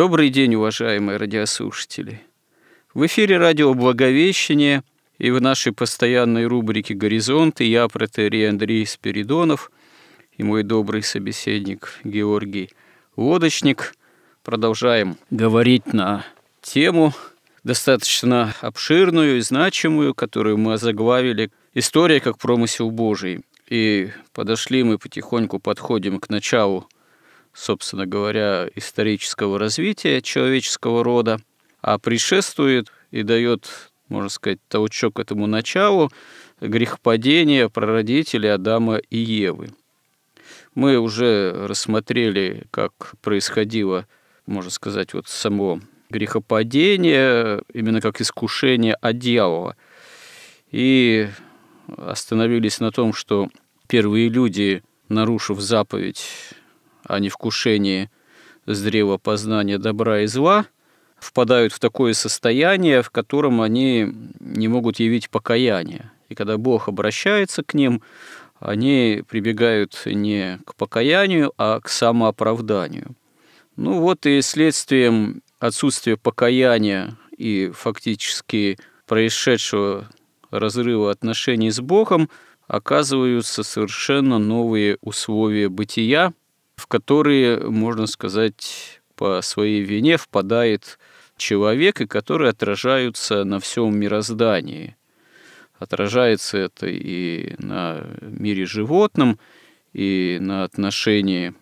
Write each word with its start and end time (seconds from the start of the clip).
Добрый 0.00 0.30
день, 0.30 0.54
уважаемые 0.54 1.18
радиослушатели. 1.18 2.22
В 2.94 3.04
эфире 3.04 3.36
радио 3.36 3.74
«Благовещение» 3.74 4.82
и 5.18 5.30
в 5.30 5.42
нашей 5.42 5.74
постоянной 5.74 6.46
рубрике 6.46 6.94
«Горизонты» 6.94 7.64
я, 7.64 7.86
протерей 7.86 8.48
Андрей 8.48 8.86
Спиридонов 8.86 9.70
и 10.38 10.42
мой 10.42 10.62
добрый 10.62 11.02
собеседник 11.02 12.00
Георгий 12.02 12.70
Лодочник 13.14 13.94
продолжаем 14.42 15.18
говорить 15.28 15.92
на 15.92 16.24
тему 16.62 17.12
достаточно 17.62 18.54
обширную 18.62 19.36
и 19.36 19.40
значимую, 19.42 20.14
которую 20.14 20.56
мы 20.56 20.72
озаглавили 20.72 21.50
«История 21.74 22.20
как 22.20 22.38
промысел 22.38 22.90
Божий». 22.90 23.42
И 23.68 24.08
подошли 24.32 24.82
мы 24.82 24.96
потихоньку, 24.96 25.58
подходим 25.58 26.20
к 26.20 26.30
началу 26.30 26.88
собственно 27.60 28.06
говоря, 28.06 28.68
исторического 28.74 29.58
развития 29.58 30.22
человеческого 30.22 31.04
рода, 31.04 31.40
а 31.82 31.98
предшествует 31.98 32.90
и 33.10 33.22
дает, 33.22 33.92
можно 34.08 34.30
сказать, 34.30 34.60
толчок 34.68 35.18
этому 35.18 35.46
началу 35.46 36.10
грехопадения 36.60 37.68
прародителей 37.68 38.52
Адама 38.52 38.96
и 38.96 39.18
Евы. 39.18 39.68
Мы 40.74 40.98
уже 40.98 41.66
рассмотрели, 41.66 42.64
как 42.70 42.92
происходило, 43.20 44.06
можно 44.46 44.70
сказать, 44.70 45.12
вот 45.12 45.28
само 45.28 45.80
грехопадение, 46.08 47.62
именно 47.74 48.00
как 48.00 48.22
искушение 48.22 48.94
от 48.94 49.18
дьявола. 49.18 49.76
И 50.70 51.28
остановились 51.96 52.80
на 52.80 52.90
том, 52.90 53.12
что 53.12 53.48
первые 53.86 54.28
люди, 54.28 54.82
нарушив 55.08 55.60
заповедь 55.60 56.24
о 57.10 57.18
невкушении 57.18 58.10
с 58.66 58.82
древа 58.82 59.18
познания 59.18 59.78
добра 59.78 60.20
и 60.20 60.26
зла, 60.26 60.66
впадают 61.18 61.72
в 61.72 61.78
такое 61.78 62.12
состояние, 62.14 63.02
в 63.02 63.10
котором 63.10 63.60
они 63.60 64.14
не 64.38 64.68
могут 64.68 65.00
явить 65.00 65.28
покаяние. 65.28 66.10
И 66.28 66.34
когда 66.34 66.56
Бог 66.56 66.88
обращается 66.88 67.62
к 67.62 67.74
ним, 67.74 68.02
они 68.60 69.24
прибегают 69.28 70.00
не 70.04 70.60
к 70.64 70.74
покаянию, 70.76 71.52
а 71.58 71.80
к 71.80 71.88
самооправданию. 71.88 73.16
Ну 73.76 74.00
вот 74.00 74.26
и 74.26 74.40
следствием 74.42 75.42
отсутствия 75.58 76.16
покаяния 76.16 77.16
и 77.36 77.70
фактически 77.74 78.78
происшедшего 79.06 80.08
разрыва 80.50 81.10
отношений 81.10 81.70
с 81.70 81.80
Богом 81.80 82.28
оказываются 82.66 83.62
совершенно 83.62 84.38
новые 84.38 84.98
условия 85.00 85.68
бытия, 85.68 86.32
в 86.80 86.86
которые, 86.86 87.60
можно 87.60 88.06
сказать, 88.06 89.02
по 89.14 89.42
своей 89.42 89.82
вине 89.82 90.16
впадает 90.16 90.98
человек, 91.36 92.00
и 92.00 92.06
которые 92.06 92.50
отражаются 92.50 93.44
на 93.44 93.60
всем 93.60 93.96
мироздании. 93.98 94.96
Отражается 95.78 96.56
это 96.56 96.86
и 96.86 97.54
на 97.58 98.06
мире 98.22 98.64
животном, 98.64 99.38
и 99.92 100.38
на 100.40 100.64
отношении 100.64 101.52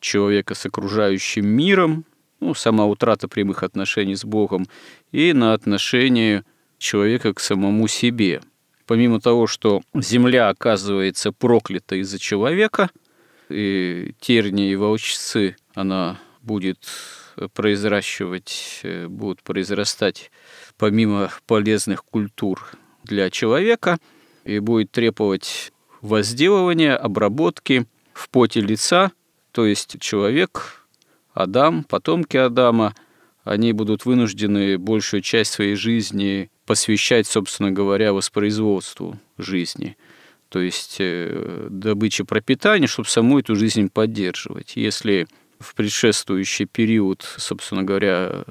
человека 0.00 0.54
с 0.54 0.64
окружающим 0.64 1.46
миром, 1.46 2.04
ну, 2.40 2.54
сама 2.54 2.86
утрата 2.86 3.28
прямых 3.28 3.62
отношений 3.62 4.16
с 4.16 4.24
Богом, 4.24 4.66
и 5.10 5.34
на 5.34 5.52
отношении 5.52 6.44
человека 6.78 7.34
к 7.34 7.40
самому 7.40 7.88
себе. 7.88 8.40
Помимо 8.86 9.20
того, 9.20 9.46
что 9.46 9.82
земля 9.94 10.48
оказывается 10.48 11.30
проклята 11.30 11.96
из-за 11.96 12.18
человека– 12.18 12.88
и 13.48 14.14
тернии 14.20 14.72
и 14.72 14.76
волчцы 14.76 15.56
она 15.74 16.18
будет 16.42 16.88
произращивать, 17.54 18.80
э, 18.82 19.06
будут 19.06 19.42
произрастать 19.42 20.30
помимо 20.76 21.30
полезных 21.46 22.04
культур 22.04 22.70
для 23.04 23.30
человека 23.30 23.98
и 24.44 24.58
будет 24.58 24.90
требовать 24.90 25.72
возделывания, 26.00 26.96
обработки 26.96 27.86
в 28.12 28.28
поте 28.28 28.60
лица, 28.60 29.12
то 29.52 29.66
есть 29.66 30.00
человек, 30.00 30.86
Адам, 31.32 31.84
потомки 31.84 32.36
Адама, 32.36 32.94
они 33.44 33.72
будут 33.72 34.04
вынуждены 34.04 34.78
большую 34.78 35.22
часть 35.22 35.52
своей 35.52 35.74
жизни 35.74 36.50
посвящать, 36.66 37.26
собственно 37.26 37.70
говоря, 37.70 38.12
воспроизводству 38.12 39.18
жизни– 39.38 39.96
то 40.52 40.60
есть 40.60 40.96
э, 40.98 41.68
добыча 41.70 42.26
пропитания, 42.26 42.86
чтобы 42.86 43.08
саму 43.08 43.38
эту 43.38 43.56
жизнь 43.56 43.88
поддерживать. 43.88 44.76
Если 44.76 45.26
в 45.58 45.74
предшествующий 45.74 46.66
период, 46.66 47.22
собственно 47.38 47.84
говоря, 47.84 48.44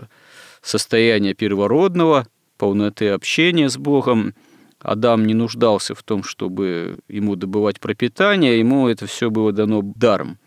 состояния 0.63 1.35
первородного, 1.35 2.25
полноты 2.57 3.09
общения 3.09 3.69
с 3.69 3.77
Богом, 3.77 4.33
Адам 4.79 5.27
не 5.27 5.35
нуждался 5.35 5.93
в 5.93 6.01
том, 6.01 6.23
чтобы 6.23 6.97
ему 7.07 7.35
добывать 7.35 7.79
пропитание, 7.79 8.57
ему 8.57 8.87
это 8.87 9.05
все 9.05 9.29
было 9.29 9.51
дано 9.51 9.83
даром, 9.83 10.39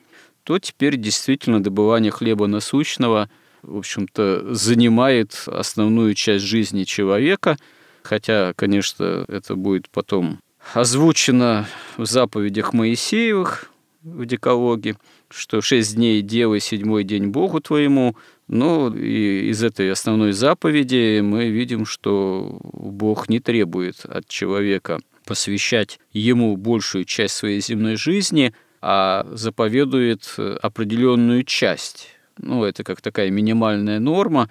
то 0.42 0.58
теперь 0.58 0.96
действительно 0.96 1.62
добывание 1.62 2.10
хлеба 2.10 2.48
насущного, 2.48 3.30
в 3.62 3.76
общем-то, 3.76 4.56
занимает 4.56 5.44
основную 5.46 6.14
часть 6.14 6.44
жизни 6.44 6.82
человека, 6.82 7.56
хотя, 8.02 8.54
конечно, 8.56 9.24
это 9.28 9.54
будет 9.54 9.88
потом 9.88 10.40
озвучено 10.72 11.66
в 11.96 12.06
заповедях 12.06 12.72
Моисеевых 12.72 13.70
в 14.02 14.26
Декалоге, 14.26 14.96
что 15.30 15.60
шесть 15.60 15.96
дней 15.96 16.22
делай 16.22 16.60
седьмой 16.60 17.04
день 17.04 17.28
Богу 17.28 17.60
твоему. 17.60 18.16
Но 18.46 18.94
и 18.94 19.48
из 19.48 19.62
этой 19.62 19.90
основной 19.90 20.32
заповеди 20.32 21.20
мы 21.22 21.48
видим, 21.48 21.86
что 21.86 22.58
Бог 22.62 23.28
не 23.28 23.40
требует 23.40 24.04
от 24.04 24.28
человека 24.28 25.00
посвящать 25.24 25.98
ему 26.12 26.56
большую 26.56 27.06
часть 27.06 27.34
своей 27.34 27.60
земной 27.60 27.96
жизни, 27.96 28.54
а 28.82 29.26
заповедует 29.32 30.36
определенную 30.60 31.44
часть. 31.44 32.10
Ну, 32.36 32.64
это 32.64 32.84
как 32.84 33.00
такая 33.00 33.30
минимальная 33.30 33.98
норма, 33.98 34.50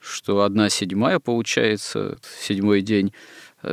что 0.00 0.42
одна 0.42 0.70
седьмая 0.70 1.18
получается, 1.18 2.16
седьмой 2.40 2.80
день 2.80 3.12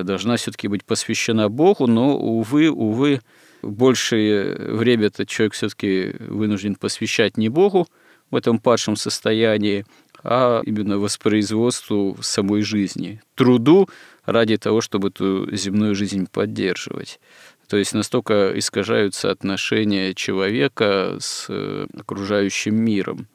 должна 0.03 0.37
все-таки 0.37 0.67
быть 0.67 0.83
посвящена 0.83 1.49
Богу, 1.49 1.87
но, 1.87 2.17
увы, 2.17 2.69
увы, 2.69 3.21
большее 3.61 4.55
время 4.55 5.07
этот 5.07 5.27
человек 5.27 5.53
все-таки 5.53 6.15
вынужден 6.19 6.75
посвящать 6.75 7.37
не 7.37 7.49
Богу 7.49 7.87
в 8.29 8.35
этом 8.35 8.59
падшем 8.59 8.95
состоянии, 8.95 9.85
а 10.23 10.61
именно 10.65 10.97
воспроизводству 10.97 12.17
самой 12.21 12.61
жизни, 12.61 13.21
труду 13.35 13.89
ради 14.25 14.57
того, 14.57 14.81
чтобы 14.81 15.09
эту 15.09 15.53
земную 15.55 15.95
жизнь 15.95 16.27
поддерживать. 16.31 17.19
То 17.67 17.77
есть 17.77 17.93
настолько 17.93 18.51
искажаются 18.57 19.31
отношения 19.31 20.13
человека 20.13 21.17
с 21.19 21.45
э, 21.49 21.87
окружающим 21.97 22.75
миром, 22.75 23.27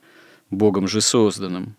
Богом 0.51 0.89
же 0.89 1.01
созданным. 1.01 1.75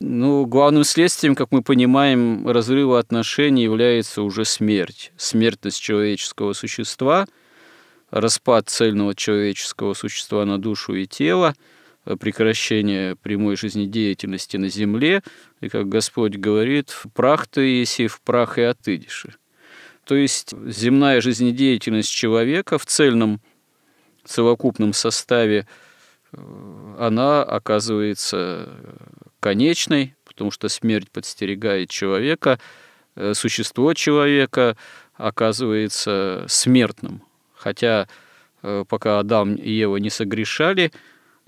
Ну, 0.00 0.46
главным 0.46 0.84
следствием, 0.84 1.34
как 1.34 1.50
мы 1.50 1.60
понимаем, 1.60 2.46
разрыва 2.46 3.00
отношений 3.00 3.64
является 3.64 4.22
уже 4.22 4.44
смерть. 4.44 5.12
Смертность 5.16 5.80
человеческого 5.80 6.52
существа, 6.52 7.26
распад 8.12 8.68
цельного 8.68 9.16
человеческого 9.16 9.94
существа 9.94 10.44
на 10.44 10.58
душу 10.58 10.94
и 10.94 11.06
тело, 11.06 11.54
прекращение 12.20 13.16
прямой 13.16 13.56
жизнедеятельности 13.56 14.56
на 14.56 14.68
земле, 14.68 15.24
и, 15.60 15.68
как 15.68 15.88
Господь 15.88 16.36
говорит, 16.36 16.96
«прах 17.12 17.48
ты 17.48 17.62
еси, 17.62 18.06
в 18.06 18.20
прах 18.20 18.56
и 18.58 18.62
отыдешь». 18.62 19.26
То 20.04 20.14
есть 20.14 20.54
земная 20.68 21.20
жизнедеятельность 21.20 22.10
человека 22.10 22.78
в 22.78 22.86
цельном 22.86 23.40
совокупном 24.24 24.92
составе, 24.92 25.66
э, 26.32 26.94
она 26.98 27.42
оказывается 27.42 28.68
конечной, 29.40 30.14
потому 30.24 30.50
что 30.50 30.68
смерть 30.68 31.10
подстерегает 31.10 31.90
человека, 31.90 32.58
э, 33.16 33.34
существо 33.34 33.94
человека 33.94 34.76
оказывается 35.14 36.44
смертным. 36.48 37.22
Хотя 37.54 38.08
э, 38.62 38.84
пока 38.88 39.18
Адам 39.18 39.54
и 39.54 39.70
Ева 39.70 39.96
не 39.96 40.10
согрешали, 40.10 40.92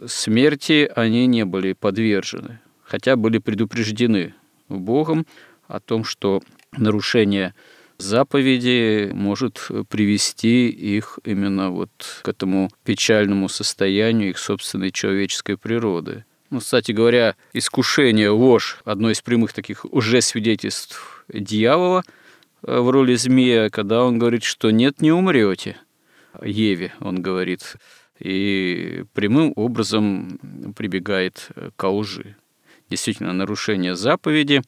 смерти 0.07 0.91
они 0.95 1.27
не 1.27 1.45
были 1.45 1.73
подвержены, 1.73 2.61
хотя 2.83 3.17
были 3.17 3.39
предупреждены 3.39 4.35
Богом 4.69 5.27
о 5.67 5.81
том, 5.81 6.05
что 6.05 6.43
нарушение 6.77 7.55
заповеди 7.99 9.11
может 9.13 9.69
привести 9.89 10.69
их 10.69 11.19
именно 11.25 11.71
вот 11.71 11.91
к 12.23 12.29
этому 12.29 12.71
печальному 12.85 13.49
состоянию 13.49 14.31
их 14.31 14.39
собственной 14.39 14.91
человеческой 14.91 15.57
природы. 15.57 16.25
Ну, 16.51 16.59
кстати 16.59 16.93
говоря, 16.93 17.37
искушение, 17.53 18.31
ложь– 18.31 18.79
одно 18.85 19.11
из 19.11 19.21
прямых 19.21 19.53
таких 19.53 19.85
уже 19.85 20.21
свидетельств 20.21 21.25
дьявола 21.29 22.03
э, 22.63 22.79
в 22.79 22.91
роли 22.91 23.15
змея, 23.15 23.71
когда 23.71 24.05
он 24.05 24.19
говорит, 24.19 24.43
что 24.43 24.71
нет, 24.71 25.01
не 25.01 25.13
умрете. 25.13 25.77
Еве, 26.43 26.93
он 27.01 27.23
говорит, 27.23 27.77
и 28.19 29.05
прямым 29.15 29.53
образом 29.57 30.73
прибегает 30.77 31.49
к 31.77 31.89
лжи. 31.89 32.37
Действительно, 32.89 33.33
нарушение 33.33 33.95
заповеди, 33.97 34.63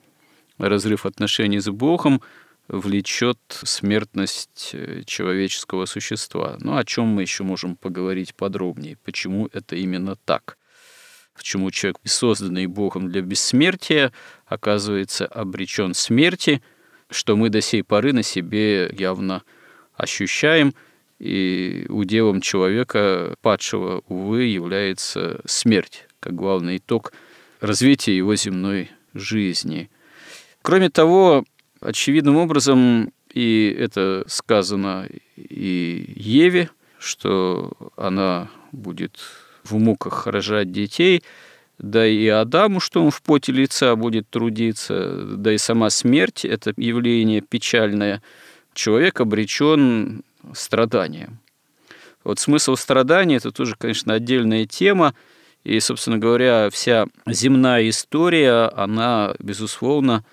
разрыв 0.58 1.06
отношений 1.06 1.60
с 1.60 1.68
Богом– 1.68 2.22
влечет 2.68 3.38
смертность 3.48 4.70
э, 4.72 5.02
человеческого 5.04 5.86
существа. 5.86 6.56
Ну, 6.60 6.76
о 6.76 6.84
чем 6.84 7.06
мы 7.06 7.22
еще 7.22 7.44
можем 7.44 7.76
поговорить 7.76 8.34
подробнее? 8.34 8.96
Почему 9.04 9.48
это 9.52 9.76
именно 9.76 10.16
так? 10.16 10.58
Почему 11.42 11.72
человек, 11.72 11.98
созданный 12.04 12.68
Богом 12.68 13.10
для 13.10 13.20
бессмертия, 13.20 14.12
оказывается 14.46 15.26
обречен 15.26 15.92
смерти, 15.92 16.62
что 17.10 17.34
мы 17.34 17.48
до 17.48 17.60
сей 17.60 17.82
поры 17.82 18.12
на 18.12 18.22
себе 18.22 18.88
явно 18.96 19.42
ощущаем, 19.96 20.72
и 21.18 21.84
уделом 21.88 22.42
человека, 22.42 23.34
падшего, 23.42 24.04
увы, 24.06 24.44
является 24.44 25.40
смерть, 25.44 26.06
как 26.20 26.36
главный 26.36 26.76
итог 26.76 27.12
развития 27.60 28.16
его 28.16 28.36
земной 28.36 28.92
жизни. 29.12 29.90
Кроме 30.62 30.90
того, 30.90 31.44
Очевидным 31.80 32.36
образом, 32.36 33.12
и 33.34 33.76
это 33.76 34.22
сказано 34.28 35.08
и 35.34 36.14
Еве, 36.14 36.70
что 37.00 37.72
она 37.96 38.48
будет 38.70 39.18
в 39.64 39.78
муках 39.78 40.26
рожать 40.26 40.72
детей, 40.72 41.22
да 41.78 42.06
и 42.06 42.26
Адаму, 42.28 42.80
что 42.80 43.02
он 43.02 43.10
в 43.10 43.22
поте 43.22 43.52
лица 43.52 43.96
будет 43.96 44.28
трудиться, 44.30 45.24
да 45.36 45.52
и 45.52 45.58
сама 45.58 45.90
смерть– 45.90 46.44
это 46.46 46.72
явление 46.76 47.40
печальное. 47.40 48.22
Человек 48.74 49.20
обречен 49.20 50.22
страданием. 50.54 51.38
Вот 52.24 52.38
смысл 52.38 52.76
страдания– 52.76 53.36
это 53.38 53.50
тоже, 53.50 53.74
конечно, 53.76 54.14
отдельная 54.14 54.66
тема, 54.66 55.14
и, 55.64 55.78
собственно 55.80 56.18
говоря, 56.18 56.70
вся 56.70 57.06
земная 57.26 57.88
история, 57.88 58.68
она, 58.74 59.34
безусловно, 59.38 60.24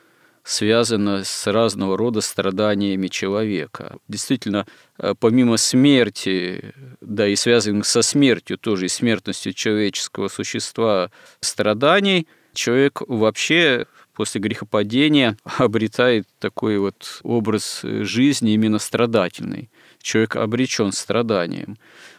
связано 0.50 1.24
с 1.24 1.46
разного 1.46 1.96
рода 1.96 2.22
страданиями 2.22 3.08
человека. 3.08 3.98
Действительно, 4.08 4.66
э, 4.98 5.14
помимо 5.20 5.58
смерти, 5.58 6.74
да 7.02 7.28
и 7.28 7.36
связанных 7.36 7.86
со 7.86 8.02
смертью, 8.02 8.58
тоже 8.58 8.86
и 8.86 8.90
смертностью 8.90 9.54
человеческого 9.54 10.28
существа 10.28 11.12
страданий, 11.40 12.28
человек 12.54 13.02
вообще 13.08 13.86
после 14.16 14.42
грехопадения 14.42 15.38
обретает 15.60 16.28
такой 16.40 16.80
вот 16.80 17.20
образ 17.22 17.82
жизни 17.84 18.54
именно 18.54 18.80
страдательный. 18.80 19.70
Человек 20.02 20.36
обречен 20.36 20.92
страданием. 20.94 21.78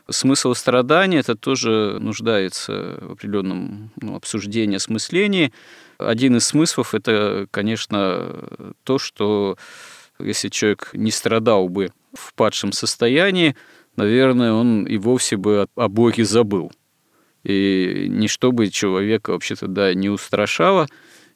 Смысл 0.09 0.55
страдания 0.55 1.19
это 1.19 1.35
тоже 1.35 1.99
нуждается 2.00 2.97
в 3.00 3.12
определенном 3.12 3.91
ну, 4.00 4.15
обсуждении, 4.15 4.76
осмыслении. 4.76 5.53
Один 6.00 6.37
из 6.37 6.47
смыслов– 6.47 6.94
это, 6.94 7.47
конечно, 7.50 8.75
то, 8.85 8.99
что 8.99 9.56
если 10.19 10.49
человек 10.49 10.91
не 10.93 11.11
страдал 11.11 11.69
бы 11.69 11.93
в 12.14 12.35
падшем 12.35 12.73
состоянии, 12.73 13.56
наверное, 13.97 14.52
он 14.52 14.85
и 14.85 14.97
вовсе 14.97 15.37
бы 15.37 15.67
о 15.75 15.88
Боге 15.88 16.25
забыл. 16.25 16.73
И 17.44 18.06
ничто 18.08 18.52
бы 18.52 18.69
человека 18.69 19.31
вообще 19.31 19.55
тогда 19.55 19.94
не 19.94 20.08
устрашало, 20.08 20.88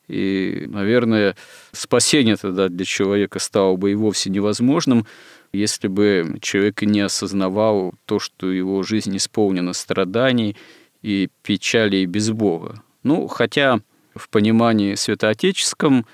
и, 0.07 0.65
наверное, 0.69 1.35
спасение 1.73 2.37
тогда 2.37 2.69
для 2.69 2.85
человека 2.85 3.39
стало 3.39 3.77
бы 3.77 3.93
и 3.93 3.95
вовсе 3.95 4.29
невозможным, 4.29 5.07
если 5.53 5.89
бы 5.89 6.39
человек 6.43 6.83
не 6.83 7.01
осознавал 7.01 7.95
то, 8.05 8.19
что 8.19 8.51
его 8.51 8.83
жизнь 8.83 9.17
исполнена 9.17 9.73
страданий 9.73 10.57
и 11.01 11.31
печали 11.43 11.99
и 11.99 12.07
без 12.07 12.31
Бога. 12.31 12.83
Ну, 13.03 13.29
хотя 13.29 13.81
в 14.15 14.29
понимании 14.29 14.95
святоотеческом 14.95 16.07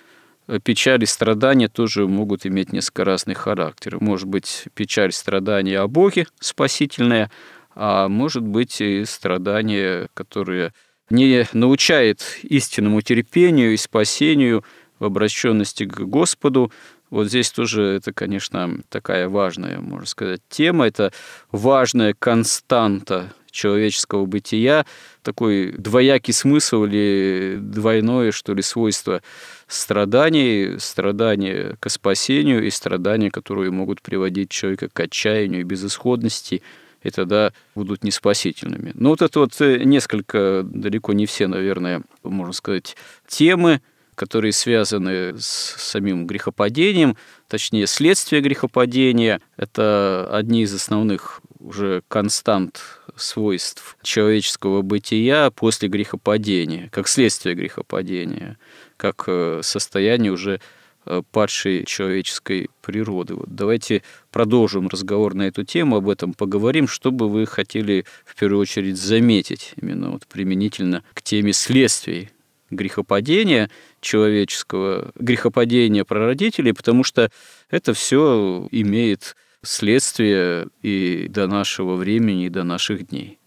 э, 0.47 0.59
печаль 0.63 1.03
и 1.03 1.07
страдания 1.07 1.69
тоже 1.69 2.07
могут 2.07 2.47
иметь 2.47 2.73
несколько 2.73 3.05
разных 3.05 3.39
характеров. 3.39 4.01
Может 4.01 4.29
быть, 4.29 4.65
печаль, 4.75 5.13
страдания 5.13 5.79
о 5.79 5.89
Боге 5.89 6.27
спасительная, 6.41 7.31
а 7.75 8.09
может 8.09 8.43
быть 8.43 8.81
и 8.81 9.05
страдания, 9.05 10.09
которые 10.15 10.73
не 11.09 11.47
научает 11.53 12.39
истинному 12.43 13.03
терпению 13.03 13.73
и 13.73 13.77
спасению 13.77 14.65
в 14.99 15.05
обращенности 15.05 15.85
к 15.85 16.01
Господу. 16.01 16.73
Вот 17.11 17.27
здесь 17.27 17.51
тоже 17.51 17.83
это, 17.83 18.13
конечно, 18.13 18.79
такая 18.89 19.29
важная, 19.29 19.81
можно 19.81 20.07
сказать, 20.07 20.41
тема. 20.49 20.87
Это 20.87 21.13
важная 21.51 22.15
константа 22.17 23.33
человеческого 23.51 24.27
бытия, 24.27 24.87
такой 25.23 25.73
двоякий 25.73 26.33
смысл 26.33 26.85
или 26.85 27.59
двойное, 27.61 28.33
что 28.33 28.55
ли, 28.55 28.63
свойство 28.63 29.23
страданий, 29.67 30.77
страдания 30.79 31.77
к 31.81 31.89
спасению 31.89 32.67
и 32.67 32.71
страдания, 32.71 33.31
которые 33.31 33.71
могут 33.71 34.03
приводить 34.03 34.51
человека 34.51 34.89
к 34.93 35.01
отчаянию 35.01 35.61
и 35.61 35.65
безысходности, 35.65 36.63
и 37.03 37.11
тогда 37.11 37.53
будут 37.75 38.05
неспасительными. 38.05 38.93
Но 38.95 39.11
вот 39.11 39.23
это 39.23 39.41
вот 39.41 39.59
э, 39.61 39.85
несколько, 39.85 40.63
далеко 40.65 41.13
не 41.13 41.27
все, 41.27 41.47
наверное, 41.47 42.03
можно 42.23 42.53
сказать, 42.53 42.97
темы, 43.27 43.81
которые 44.15 44.53
связаны 44.53 45.39
с 45.39 45.75
самим 45.79 46.27
грехопадением, 46.27 47.17
точнее, 47.49 47.87
следствие 47.87 48.43
грехопадения. 48.43 49.41
Это 49.57 50.29
одни 50.31 50.65
из 50.65 50.75
основных 50.75 51.41
уже 51.61 52.03
констант 52.09 52.83
свойств 53.17 53.97
человеческого 54.03 54.83
бытия 54.83 55.51
после 55.51 55.89
грехопадения, 55.89 56.89
как 56.91 57.09
следствие 57.09 57.55
грехопадения, 57.55 58.59
как 58.97 59.25
э, 59.27 59.61
состояние 59.63 60.33
уже 60.33 60.61
э, 61.07 61.23
падшей 61.31 61.85
человеческой 61.85 62.71
природы. 62.81 63.35
Вот 63.35 63.55
давайте 63.55 64.03
продолжим 64.31 64.89
разговор 64.89 65.35
на 65.35 65.43
эту 65.43 65.65
тему, 65.65 65.97
об 65.97 66.09
этом 66.09 66.35
поговорим. 66.35 66.89
Что 66.89 67.11
бы 67.11 67.29
вы 67.29 67.47
хотели 67.47 68.07
в 68.25 68.35
первую 68.37 68.61
очередь 68.61 68.97
заметить 68.97 69.75
именно 69.81 70.11
вот 70.11 70.27
применительно 70.27 71.05
к 71.15 71.23
теме 71.23 71.53
следствий 71.53 72.31
грехопадения 72.71 73.69
человеческого, 74.01 75.11
грехопадения 75.17 76.05
прародителей, 76.05 76.73
потому 76.73 77.05
что 77.05 77.31
это 77.69 77.93
все 77.95 78.69
имеет 78.71 79.37
следствие 79.63 80.69
и 80.83 81.29
до 81.29 81.47
нашего 81.47 81.95
времени, 81.95 82.47
и 82.47 82.51
до 82.51 82.65
наших 82.65 83.09
дней? 83.09 83.39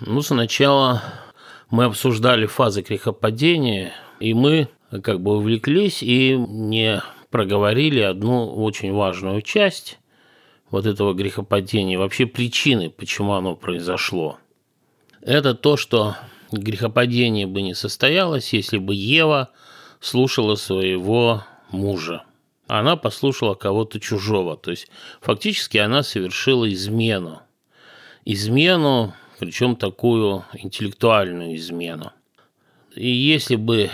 Ну, 0.00 0.22
сначала 0.22 1.02
мы 1.70 1.84
обсуждали 1.84 2.46
фазы 2.46 2.82
грехопадения, 2.82 3.92
и 4.20 4.34
мы 4.34 4.68
как 5.02 5.20
бы 5.20 5.36
увлеклись 5.36 6.02
и 6.02 6.36
не 6.36 7.02
проговорили 7.30 8.00
одну 8.00 8.46
очень 8.54 8.92
важную 8.92 9.42
часть 9.42 9.98
вот 10.70 10.86
этого 10.86 11.14
грехопадения, 11.14 11.98
вообще 11.98 12.26
причины, 12.26 12.90
почему 12.90 13.32
оно 13.34 13.56
произошло. 13.56 14.38
Это 15.20 15.54
то, 15.54 15.76
что 15.76 16.16
грехопадение 16.52 17.46
бы 17.46 17.62
не 17.62 17.74
состоялось, 17.74 18.52
если 18.52 18.78
бы 18.78 18.94
Ева 18.94 19.50
слушала 20.00 20.54
своего 20.54 21.44
мужа 21.70 22.24
она 22.68 22.96
послушала 22.96 23.54
кого-то 23.54 23.98
чужого. 23.98 24.56
То 24.56 24.70
есть 24.70 24.88
фактически 25.20 25.78
она 25.78 26.02
совершила 26.02 26.70
измену. 26.72 27.40
Измену, 28.24 29.14
причем 29.38 29.74
такую 29.74 30.44
интеллектуальную 30.52 31.56
измену. 31.56 32.12
И 32.94 33.08
если 33.08 33.56
бы 33.56 33.90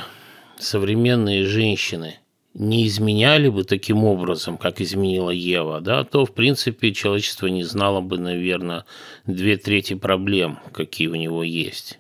современные 0.59 1.45
женщины 1.45 2.19
не 2.55 2.87
изменяли 2.87 3.49
бы 3.49 3.65
таким 3.65 4.05
образом, 4.05 4.59
как 4.59 4.81
изменила 4.81 5.31
Ева, 5.31 5.81
да, 5.81 6.05
то, 6.05 6.25
в 6.25 6.33
принципе, 6.33 6.93
человечество 6.93 7.49
не 7.49 7.65
знало 7.65 8.01
бы, 8.01 8.19
наверное, 8.19 8.85
две 9.27 9.57
трети 9.57 9.95
проблем, 9.95 10.59
какие 10.73 11.09
у 11.09 11.17
него 11.17 11.43
есть. 11.43 11.99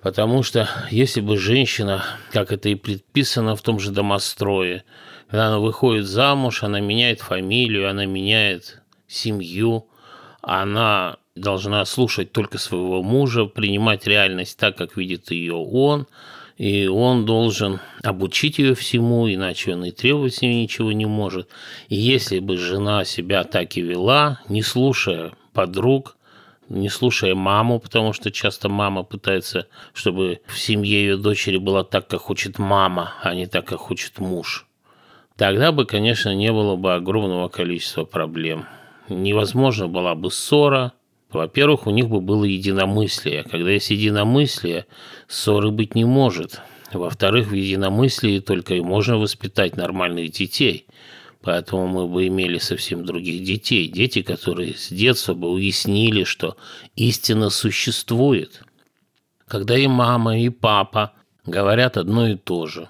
Потому 0.00 0.42
что 0.42 0.68
если 0.90 1.20
бы 1.20 1.36
женщина, 1.36 2.04
как 2.32 2.52
это 2.52 2.68
и 2.68 2.74
предписано 2.74 3.56
в 3.56 3.62
том 3.62 3.78
же 3.80 3.90
домострое, 3.90 4.84
она 5.30 5.58
выходит 5.58 6.06
замуж, 6.06 6.62
она 6.62 6.80
меняет 6.80 7.20
фамилию, 7.20 7.90
она 7.90 8.06
меняет 8.06 8.82
семью, 9.06 9.86
она 10.40 11.18
должна 11.34 11.84
слушать 11.84 12.32
только 12.32 12.58
своего 12.58 13.02
мужа, 13.02 13.44
принимать 13.44 14.06
реальность 14.06 14.58
так, 14.58 14.76
как 14.76 14.96
видит 14.96 15.30
ее 15.30 15.54
он, 15.54 16.06
и 16.56 16.86
он 16.86 17.24
должен 17.24 17.80
обучить 18.02 18.58
ее 18.58 18.74
всему, 18.74 19.32
иначе 19.32 19.74
он 19.74 19.84
и 19.84 19.92
требовать 19.92 20.34
с 20.34 20.42
нее 20.42 20.62
ничего 20.62 20.92
не 20.92 21.06
может. 21.06 21.48
И 21.88 21.94
если 21.94 22.40
бы 22.40 22.56
жена 22.56 23.04
себя 23.04 23.44
так 23.44 23.76
и 23.76 23.82
вела, 23.82 24.40
не 24.48 24.62
слушая 24.62 25.32
подруг, 25.52 26.16
не 26.68 26.88
слушая 26.88 27.34
маму, 27.34 27.78
потому 27.80 28.12
что 28.12 28.30
часто 28.30 28.68
мама 28.68 29.02
пытается, 29.02 29.68
чтобы 29.94 30.40
в 30.46 30.58
семье 30.58 31.00
ее 31.00 31.16
дочери 31.16 31.56
было 31.58 31.84
так, 31.84 32.08
как 32.08 32.20
хочет 32.20 32.58
мама, 32.58 33.14
а 33.22 33.34
не 33.34 33.46
так, 33.46 33.66
как 33.66 33.78
хочет 33.78 34.18
муж. 34.18 34.67
Тогда 35.38 35.70
бы, 35.70 35.86
конечно, 35.86 36.34
не 36.34 36.52
было 36.52 36.74
бы 36.74 36.94
огромного 36.94 37.48
количества 37.48 38.02
проблем. 38.04 38.66
Невозможно 39.08 39.86
была 39.86 40.16
бы 40.16 40.32
ссора. 40.32 40.94
Во-первых, 41.30 41.86
у 41.86 41.90
них 41.90 42.08
бы 42.08 42.20
было 42.20 42.42
единомыслие. 42.42 43.44
Когда 43.44 43.70
есть 43.70 43.90
единомыслие, 43.90 44.86
ссоры 45.28 45.70
быть 45.70 45.94
не 45.94 46.04
может. 46.04 46.60
Во-вторых, 46.92 47.48
в 47.48 47.54
единомыслии 47.54 48.40
только 48.40 48.74
и 48.74 48.80
можно 48.80 49.16
воспитать 49.16 49.78
нормальных 49.78 50.30
детей– 50.32 50.84
Поэтому 51.40 51.86
мы 51.86 52.08
бы 52.08 52.26
имели 52.26 52.58
совсем 52.58 53.04
других 53.04 53.44
детей. 53.44 53.86
Дети, 53.86 54.22
которые 54.22 54.74
с 54.74 54.88
детства 54.88 55.34
бы 55.34 55.48
уяснили, 55.48 56.24
что 56.24 56.56
истина 56.96 57.48
существует. 57.48 58.62
Когда 59.46 59.78
и 59.78 59.86
мама, 59.86 60.36
и 60.36 60.48
папа 60.48 61.12
говорят 61.46 61.96
одно 61.96 62.26
и 62.26 62.34
то 62.34 62.66
же 62.66 62.88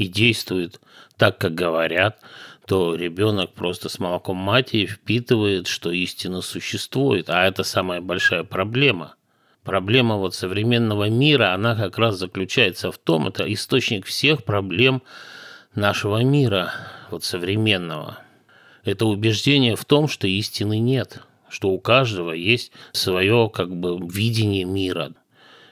и 0.00 0.06
действуют 0.06 0.80
так, 1.20 1.36
как 1.36 1.54
говорят, 1.54 2.18
то 2.66 2.94
ребенок 2.94 3.52
просто 3.52 3.90
с 3.90 3.98
молоком 3.98 4.38
матери 4.38 4.86
впитывает, 4.86 5.66
что 5.66 5.90
истина 5.90 6.40
существует. 6.40 7.28
А 7.28 7.46
это 7.46 7.62
самая 7.62 8.00
большая 8.00 8.42
проблема. 8.42 9.16
Проблема 9.62 10.16
вот 10.16 10.34
современного 10.34 11.10
мира, 11.10 11.52
она 11.52 11.76
как 11.76 11.98
раз 11.98 12.16
заключается 12.16 12.90
в 12.90 12.96
том, 12.96 13.28
это 13.28 13.52
источник 13.52 14.06
всех 14.06 14.44
проблем 14.44 15.02
нашего 15.74 16.24
мира, 16.24 16.72
вот 17.10 17.22
современного, 17.22 18.18
это 18.84 19.04
убеждение 19.04 19.76
в 19.76 19.84
том, 19.84 20.08
что 20.08 20.26
истины 20.26 20.78
нет, 20.78 21.20
что 21.50 21.68
у 21.68 21.78
каждого 21.78 22.32
есть 22.32 22.72
свое 22.92 23.50
как 23.52 23.76
бы 23.76 23.98
видение 24.08 24.64
мира. 24.64 25.12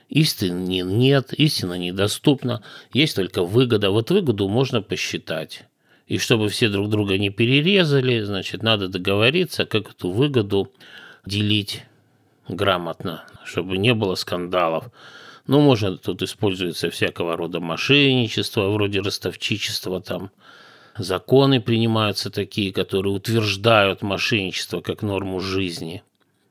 Истины 0.08 0.80
нет, 0.82 1.34
истина 1.34 1.74
недоступна, 1.74 2.62
есть 2.92 3.16
только 3.16 3.44
выгода. 3.44 3.90
Вот 3.90 4.10
выгоду 4.10 4.48
можно 4.48 4.80
посчитать. 4.80 5.64
И 6.06 6.16
чтобы 6.16 6.48
все 6.48 6.70
друг 6.70 6.88
друга 6.88 7.18
не 7.18 7.28
перерезали, 7.28 8.22
значит, 8.22 8.62
надо 8.62 8.88
договориться, 8.88 9.66
как 9.66 9.90
эту 9.90 10.10
выгоду 10.10 10.72
делить 11.26 11.82
грамотно, 12.48 13.24
чтобы 13.44 13.76
не 13.76 13.92
было 13.92 14.14
скандалов. 14.14 14.86
Ну, 15.46 15.60
можно 15.60 15.98
тут 15.98 16.22
используется 16.22 16.90
всякого 16.90 17.36
рода 17.36 17.60
мошенничество, 17.60 18.70
вроде 18.70 19.00
ростовчичества 19.00 20.00
там. 20.00 20.30
Законы 20.96 21.60
принимаются 21.60 22.30
такие, 22.30 22.72
которые 22.72 23.12
утверждают 23.12 24.02
мошенничество 24.02 24.80
как 24.80 25.02
норму 25.02 25.40
жизни. 25.40 26.02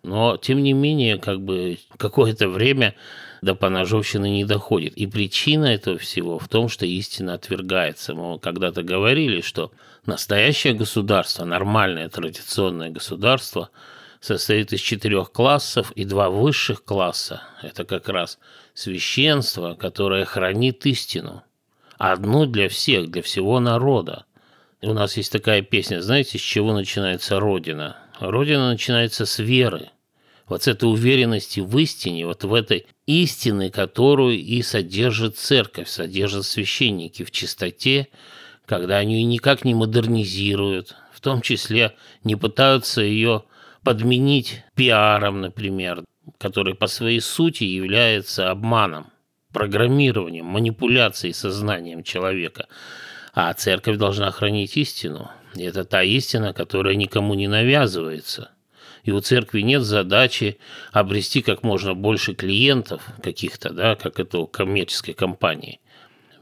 Но, 0.03 0.37
тем 0.37 0.63
не 0.63 0.73
менее, 0.73 1.17
как 1.17 1.41
бы 1.41 1.79
какое-то 1.97 2.47
время 2.47 2.95
до 3.41 3.55
поножовщины 3.55 4.29
не 4.29 4.45
доходит. 4.45 4.93
И 4.93 5.07
причина 5.07 5.65
этого 5.65 5.97
всего 5.97 6.39
в 6.39 6.47
том, 6.47 6.69
что 6.69 6.85
истина 6.85 7.35
отвергается. 7.35 8.13
Мы 8.13 8.39
когда-то 8.39 8.83
говорили, 8.83 9.41
что 9.41 9.71
настоящее 10.05 10.73
государство, 10.73 11.45
нормальное 11.45 12.09
традиционное 12.09 12.89
государство– 12.89 13.69
состоит 14.19 14.73
из 14.73 14.81
четырех 14.81 15.31
классов 15.31 15.91
и 15.91 16.05
два 16.05 16.29
высших 16.29 16.83
класса. 16.83 17.41
Это 17.61 17.83
как 17.85 18.09
раз 18.09 18.39
священство, 18.73 19.75
которое 19.75 20.25
хранит 20.25 20.85
истину. 20.85 21.43
Одну 21.97 22.45
для 22.45 22.69
всех, 22.69 23.09
для 23.09 23.21
всего 23.21 23.59
народа. 23.59 24.25
И 24.81 24.87
у 24.87 24.93
нас 24.93 25.17
есть 25.17 25.31
такая 25.31 25.61
песня, 25.61 26.01
знаете, 26.01 26.37
с 26.37 26.41
чего 26.41 26.73
начинается 26.73 27.39
Родина? 27.39 27.97
Родина 28.19 28.69
начинается 28.69 29.25
с 29.25 29.39
веры. 29.39 29.89
Вот 30.47 30.63
с 30.63 30.67
этой 30.67 30.85
уверенности 30.85 31.59
в 31.59 31.77
истине, 31.77 32.25
вот 32.25 32.43
в 32.43 32.53
этой 32.53 32.87
истины, 33.05 33.69
которую 33.69 34.37
и 34.39 34.61
содержит 34.61 35.37
церковь, 35.37 35.89
содержат 35.89 36.45
священники 36.45 37.23
в 37.23 37.31
чистоте, 37.31 38.07
когда 38.65 38.97
они 38.97 39.15
ее 39.15 39.23
никак 39.25 39.65
не 39.65 39.73
модернизируют, 39.73 40.95
в 41.11 41.19
том 41.19 41.41
числе 41.41 41.95
не 42.23 42.35
пытаются 42.35 43.01
ее 43.01 43.43
подменить 43.83 44.63
пиаром, 44.75 45.41
например, 45.41 46.03
который 46.37 46.75
по 46.75 46.87
своей 46.87 47.21
сути 47.21 47.63
является 47.63 48.49
обманом, 48.49 49.07
программированием, 49.51 50.45
манипуляцией 50.45 51.33
сознанием 51.33 52.03
человека. 52.03 52.67
А 53.33 53.53
церковь 53.53 53.97
должна 53.97 54.31
хранить 54.31 54.77
истину. 54.77 55.29
И 55.55 55.63
это 55.63 55.83
та 55.83 56.03
истина, 56.03 56.53
которая 56.53 56.95
никому 56.95 57.33
не 57.33 57.47
навязывается. 57.47 58.51
И 59.07 59.11
у 59.11 59.21
церкви 59.21 59.61
нет 59.61 59.83
задачи 59.83 60.57
обрести 60.91 61.41
как 61.41 61.63
можно 61.63 61.93
больше 61.93 62.33
клиентов 62.33 63.01
каких-то, 63.23 63.69
да, 63.69 63.95
как 63.95 64.19
это 64.19 64.39
у 64.39 64.47
коммерческой 64.47 65.13
компании. 65.13 65.79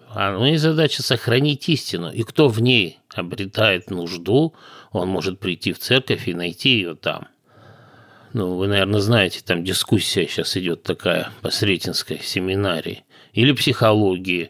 А 0.09 0.35
у 0.35 0.43
нее 0.43 0.57
задача 0.57 1.03
сохранить 1.03 1.69
истину. 1.69 2.11
И 2.11 2.23
кто 2.23 2.47
в 2.47 2.59
ней 2.63 2.97
обретает 3.13 3.91
нужду, 3.91 4.55
он 4.91 5.09
может 5.09 5.39
прийти 5.39 5.73
в 5.73 5.79
церковь 5.79 6.27
и 6.27 6.33
найти 6.33 6.69
ее 6.69 6.95
там. 6.95 7.27
Ну, 8.33 8.55
вы, 8.55 8.67
наверное, 8.67 8.99
знаете, 8.99 9.41
там 9.45 9.63
дискуссия 9.63 10.27
сейчас 10.27 10.57
идет 10.57 10.81
такая 10.81 11.29
по 11.43 11.51
Сретенской 11.51 12.19
семинарии. 12.23 13.03
Или 13.33 13.51
психологии. 13.51 14.49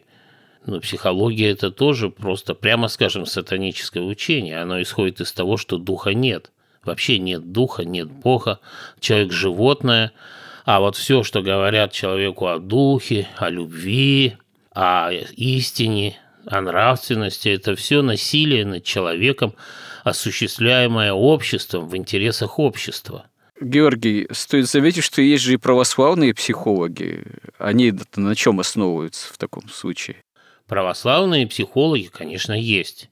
Но 0.64 0.80
психология– 0.80 1.50
это 1.50 1.70
тоже 1.70 2.08
просто, 2.08 2.54
прямо 2.54 2.88
скажем, 2.88 3.26
сатаническое 3.26 4.02
учение. 4.02 4.62
Оно 4.62 4.80
исходит 4.80 5.20
из 5.20 5.34
того, 5.34 5.58
что 5.58 5.76
духа 5.76 6.14
нет. 6.14 6.50
Вообще 6.86 7.18
нет 7.18 7.52
духа, 7.52 7.84
нет 7.84 8.08
Бога. 8.10 8.60
Человек– 9.00 9.32
животное. 9.32 10.12
А 10.64 10.80
вот 10.80 10.96
все, 10.96 11.22
что 11.22 11.42
говорят 11.42 11.92
человеку 11.92 12.46
о 12.46 12.58
духе, 12.58 13.28
о 13.36 13.50
любви, 13.50 14.36
о 14.74 15.10
истине, 15.12 16.18
о 16.46 16.60
нравственности, 16.60 17.48
это 17.50 17.76
все 17.76 18.02
насилие 18.02 18.64
над 18.64 18.84
человеком, 18.84 19.54
осуществляемое 20.04 21.12
обществом 21.12 21.88
в 21.88 21.96
интересах 21.96 22.58
общества– 22.58 23.26
Георгий, 23.60 24.28
стоит 24.32 24.68
заметить, 24.68 25.02
что 25.02 25.22
есть 25.22 25.42
же 25.42 25.54
и 25.54 25.56
православные 25.56 26.34
психологи. 26.34 27.24
Они 27.58 27.92
на 28.16 28.34
чем 28.34 28.60
основываются 28.60 29.32
в 29.32 29.38
таком 29.38 29.68
случае? 29.70 30.18
Православные 30.66 31.46
психологи, 31.46 32.10
конечно, 32.12 32.52
есть. 32.52 33.08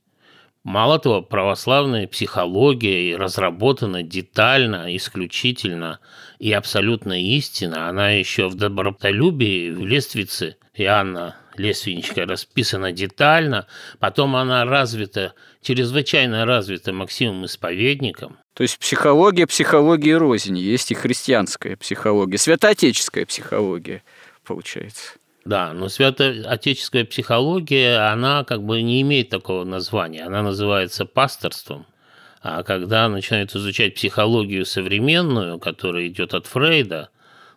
Мало 0.64 0.98
того, 0.98 1.20
православная 1.20 2.06
психология 2.06 3.16
разработана 3.16 4.02
детально, 4.02 4.96
исключительно 4.96 6.00
и 6.38 6.52
абсолютно 6.52 7.22
истинно. 7.22 7.86
Она 7.86 8.12
еще 8.12 8.48
в 8.48 8.54
добротолюбии, 8.54 9.70
в 9.70 9.84
Лествице 9.84 10.56
Иоанна 10.74 11.36
Лесвинчика 11.56 12.24
расписана 12.24 12.92
детально, 12.92 13.66
потом 13.98 14.36
она 14.36 14.64
развита, 14.64 15.34
чрезвычайно 15.62 16.46
развита 16.46 16.94
Максимом 16.94 17.44
Исповедником. 17.44 18.38
То 18.54 18.62
есть 18.62 18.78
психология, 18.78 19.46
психология 19.46 20.16
розни, 20.16 20.60
есть 20.60 20.90
и 20.90 20.94
христианская 20.94 21.76
психология, 21.76 22.38
святоотеческая 22.38 23.26
психология, 23.26 24.02
получается. 24.44 25.12
Да, 25.44 25.74
но 25.74 25.88
святоотеческая 25.88 27.04
психология, 27.04 28.10
она 28.10 28.44
как 28.44 28.62
бы 28.62 28.80
не 28.80 29.02
имеет 29.02 29.28
такого 29.28 29.64
названия, 29.64 30.24
она 30.24 30.42
называется 30.42 31.04
пасторством. 31.04 31.86
А 32.40 32.62
когда 32.62 33.08
начинают 33.08 33.54
изучать 33.54 33.94
психологию 33.94 34.64
современную, 34.64 35.58
которая 35.58 36.08
идет 36.08 36.34
от 36.34 36.46
Фрейда, 36.46 37.10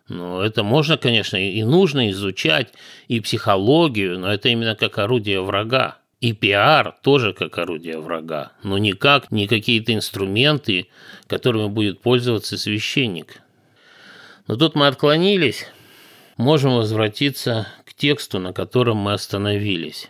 ну, 0.08 0.40
это 0.40 0.62
можно, 0.62 0.96
конечно, 0.96 1.36
и 1.36 1.62
нужно 1.62 2.10
изучать, 2.10 2.72
и 3.08 3.20
психологию, 3.20 4.18
но 4.18 4.32
это 4.32 4.48
именно 4.48 4.74
как 4.74 4.98
орудие 4.98 5.42
врага. 5.42 5.98
И 6.20 6.32
пиар 6.32 6.96
тоже 7.02 7.32
как 7.32 7.58
орудие 7.58 7.98
врага, 7.98 8.52
но 8.64 8.76
никак 8.76 9.30
не 9.30 9.46
какие-то 9.46 9.94
инструменты, 9.94 10.88
которыми 11.26 11.68
будет 11.68 12.00
пользоваться 12.00 12.58
священник. 12.58 13.40
Но 14.48 14.56
тут 14.56 14.74
мы 14.74 14.88
отклонились, 14.88 15.66
можем 16.38 16.74
возвратиться 16.74 17.68
тексту, 17.98 18.38
на 18.38 18.52
котором 18.52 18.96
мы 18.96 19.12
остановились. 19.12 20.08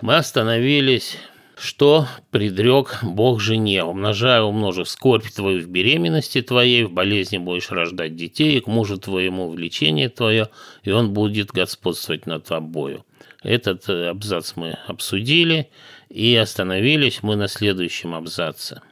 Мы 0.00 0.16
остановились 0.16 1.18
что 1.56 2.06
предрек 2.30 2.98
Бог 3.02 3.40
жене, 3.40 3.82
умножая 3.82 4.42
умножив 4.42 4.88
скорбь 4.88 5.26
твою 5.28 5.62
в 5.62 5.68
беременности 5.68 6.42
твоей, 6.42 6.84
в 6.84 6.92
болезни 6.92 7.38
будешь 7.38 7.70
рождать 7.70 8.14
детей, 8.14 8.58
и 8.58 8.60
к 8.60 8.66
мужу 8.66 8.98
твоему 8.98 9.48
влечение 9.48 10.10
твое, 10.10 10.50
и 10.82 10.90
он 10.90 11.14
будет 11.14 11.50
господствовать 11.50 12.26
над 12.26 12.44
тобою. 12.44 13.04
Этот 13.42 13.88
э, 13.88 14.08
абзац 14.08 14.52
мы 14.56 14.76
обсудили 14.86 15.70
и 16.10 16.36
остановились 16.36 17.22
мы 17.22 17.36
на 17.36 17.48
следующем 17.48 18.14
абзаце. 18.14 18.82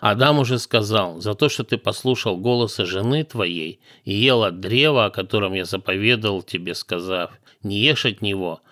Адам 0.00 0.38
уже 0.38 0.58
сказал, 0.58 1.20
за 1.20 1.34
то, 1.34 1.50
что 1.50 1.62
ты 1.62 1.76
послушал 1.76 2.38
голоса 2.38 2.86
жены 2.86 3.22
твоей 3.22 3.80
и 4.04 4.14
ел 4.14 4.44
от 4.44 4.58
древа, 4.58 5.06
о 5.06 5.10
котором 5.10 5.52
я 5.52 5.66
заповедовал 5.66 6.42
тебе, 6.42 6.74
сказав, 6.74 7.32
не 7.62 7.78
ешь 7.80 8.06
от 8.06 8.22
него, 8.22 8.62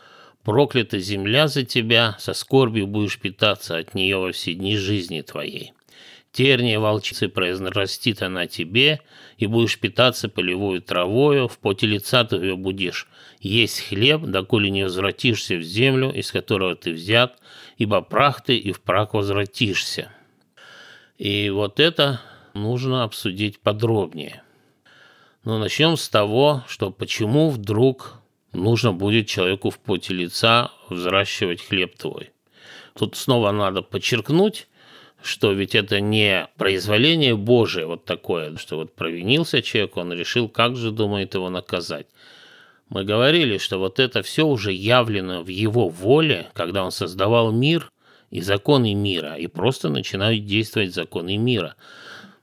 проклята 0.42 0.99
земля 0.99 1.47
за 1.47 1.64
тебя, 1.64 2.16
со 2.18 2.32
скорбью 2.32 2.87
будешь 2.87 3.18
питаться 3.18 3.76
от 3.76 3.94
нее 3.94 4.16
во 4.16 4.32
все 4.32 4.54
дни 4.54 4.78
жизни 4.78 5.20
твоей. 5.20 5.75
Терния 6.32 6.78
волчицы 6.78 7.28
произрастит 7.28 8.23
она 8.23 8.47
тебе, 8.47 9.00
и 9.37 9.47
будешь 9.47 9.78
питаться 9.78 10.28
полевой 10.30 10.80
травою, 10.80 11.49
в 11.49 11.58
поте 11.58 11.87
лица 11.87 12.25
твоего 12.25 12.56
будешь 12.56 13.06
есть 13.40 13.80
хлеб, 13.80 14.23
доколе 14.23 14.70
не 14.70 14.85
возвратишься 14.85 15.56
в 15.56 15.62
землю, 15.62 16.11
из 16.11 16.32
которого 16.32 16.75
ты 16.75 16.92
взят, 16.92 17.38
ибо 17.76 18.00
прах 18.00 18.42
ты 18.42 18.56
и 18.56 18.73
в 18.73 18.80
прах 18.80 19.12
возвратишься». 19.12 20.11
И 21.18 21.50
вот 21.50 21.80
это 21.80 22.20
нужно 22.54 23.02
обсудить 23.02 23.58
подробнее. 23.58 24.42
Но 25.44 25.58
начнем 25.58 25.96
с 25.96 26.08
того, 26.08 26.62
что 26.68 26.92
почему 26.92 27.50
вдруг 27.50 28.20
нужно 28.52 28.92
будет 28.92 29.26
человеку 29.26 29.70
в 29.70 29.80
поте 29.80 30.14
лица 30.14 30.70
взращивать 30.88 31.60
хлеб 31.60 31.96
твой. 31.96 32.30
Тут 32.96 33.16
снова 33.16 33.50
надо 33.50 33.82
подчеркнуть, 33.82 34.68
что 35.20 35.50
ведь 35.52 35.75
это 35.75 36.00
не 36.00 36.48
произволение 36.56 37.37
Божие 37.37 37.87
вот 37.87 38.04
такое, 38.04 38.56
что 38.56 38.76
вот 38.76 38.94
провинился 38.94 39.60
человек, 39.60 39.96
он 39.96 40.12
решил, 40.12 40.48
как 40.48 40.76
же 40.76 40.92
думает 40.92 41.34
его 41.34 41.50
наказать. 41.50 42.06
Мы 42.90 43.04
говорили, 43.04 43.58
что 43.58 43.78
вот 43.78 43.98
это 43.98 44.22
все 44.22 44.46
уже 44.46 44.72
явлено 44.72 45.42
в 45.42 45.48
его 45.48 45.88
воле, 45.88 46.48
когда 46.54 46.84
он 46.84 46.92
создавал 46.92 47.50
мир 47.50 47.90
и 48.30 48.40
законы 48.40 48.94
мира, 48.94 49.35
и 49.35 49.47
просто 49.47 49.88
начинают 49.88 50.44
действовать 50.44 50.94
законы 50.94 51.37
мира. 51.37 51.76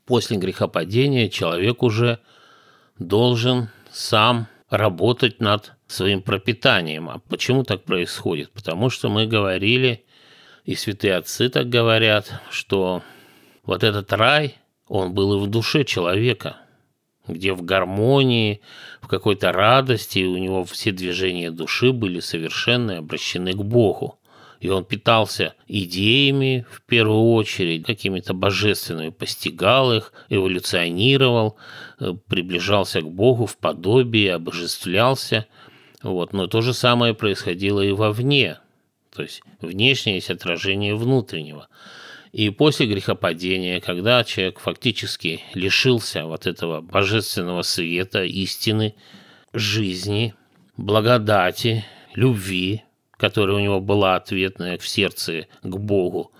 После 0.05 0.37
грехопадения 0.37 1.29
человек 1.29 1.83
уже 1.83 2.19
должен 2.99 3.69
сам 3.91 4.47
работать 4.69 5.39
над 5.39 5.73
своим 5.87 6.21
пропитанием. 6.21 7.09
А 7.09 7.19
почему 7.29 7.63
так 7.63 7.83
происходит? 7.83 8.51
Потому 8.51 8.89
что 8.89 9.09
мы 9.09 9.27
говорили, 9.27 10.05
и 10.63 10.75
святые 10.75 11.15
отцы 11.15 11.49
так 11.49 11.69
говорят, 11.69 12.41
что 12.49 13.03
вот 13.63 13.83
этот 13.83 14.11
рай, 14.13 14.55
он 14.87 15.13
был 15.13 15.35
и 15.35 15.45
в 15.45 15.49
душе 15.49 15.83
человека, 15.83 16.57
где 17.27 17.53
в 17.53 17.63
гармонии, 17.63 18.61
в 19.01 19.07
какой-то 19.07 19.51
радости 19.51 20.23
у 20.23 20.37
него 20.37 20.63
все 20.63 20.91
движения 20.91 21.51
души 21.51 21.91
были 21.91 22.19
совершенно 22.19 22.97
обращены 22.99 23.53
к 23.53 23.63
Богу 23.63 24.19
и 24.65 24.69
он 24.69 24.83
питался 24.83 25.53
идеями 25.67 26.65
в 26.71 26.81
первую 26.81 27.33
очередь, 27.33 27.85
какими-то 27.85 28.33
божественными, 28.33 29.09
постигал 29.09 29.93
их, 29.93 30.11
эволюционировал, 30.29 31.57
э, 31.99 32.13
приближался 32.27 33.01
к 33.01 33.07
Богу 33.07 33.45
в 33.45 33.57
подобии, 33.57 34.25
обожествлялся. 34.25 35.45
Вот. 36.01 36.33
Но 36.33 36.47
то 36.47 36.61
же 36.61 36.73
самое 36.73 37.13
происходило 37.13 37.79
и 37.81 37.91
вовне, 37.91 38.57
то 39.15 39.21
есть 39.21 39.43
внешнее 39.61 40.15
есть 40.15 40.31
отражение 40.31 40.95
внутреннего. 40.95 41.67
И 42.31 42.49
после 42.49 42.87
грехопадения, 42.87 43.79
когда 43.79 44.23
человек 44.23 44.59
фактически 44.59 45.41
лишился 45.53 46.25
вот 46.25 46.47
этого 46.47 46.81
божественного 46.81 47.61
света, 47.61 48.23
истины, 48.23 48.95
жизни, 49.53 50.33
благодати, 50.75 51.85
любви, 52.15 52.84
которая 53.17 53.57
у 53.57 53.59
него 53.59 53.79
была 53.79 54.15
ответная 54.15 54.77
в 54.77 54.87
сердце 54.87 55.47
к 55.63 55.77
Богу, 55.77 56.31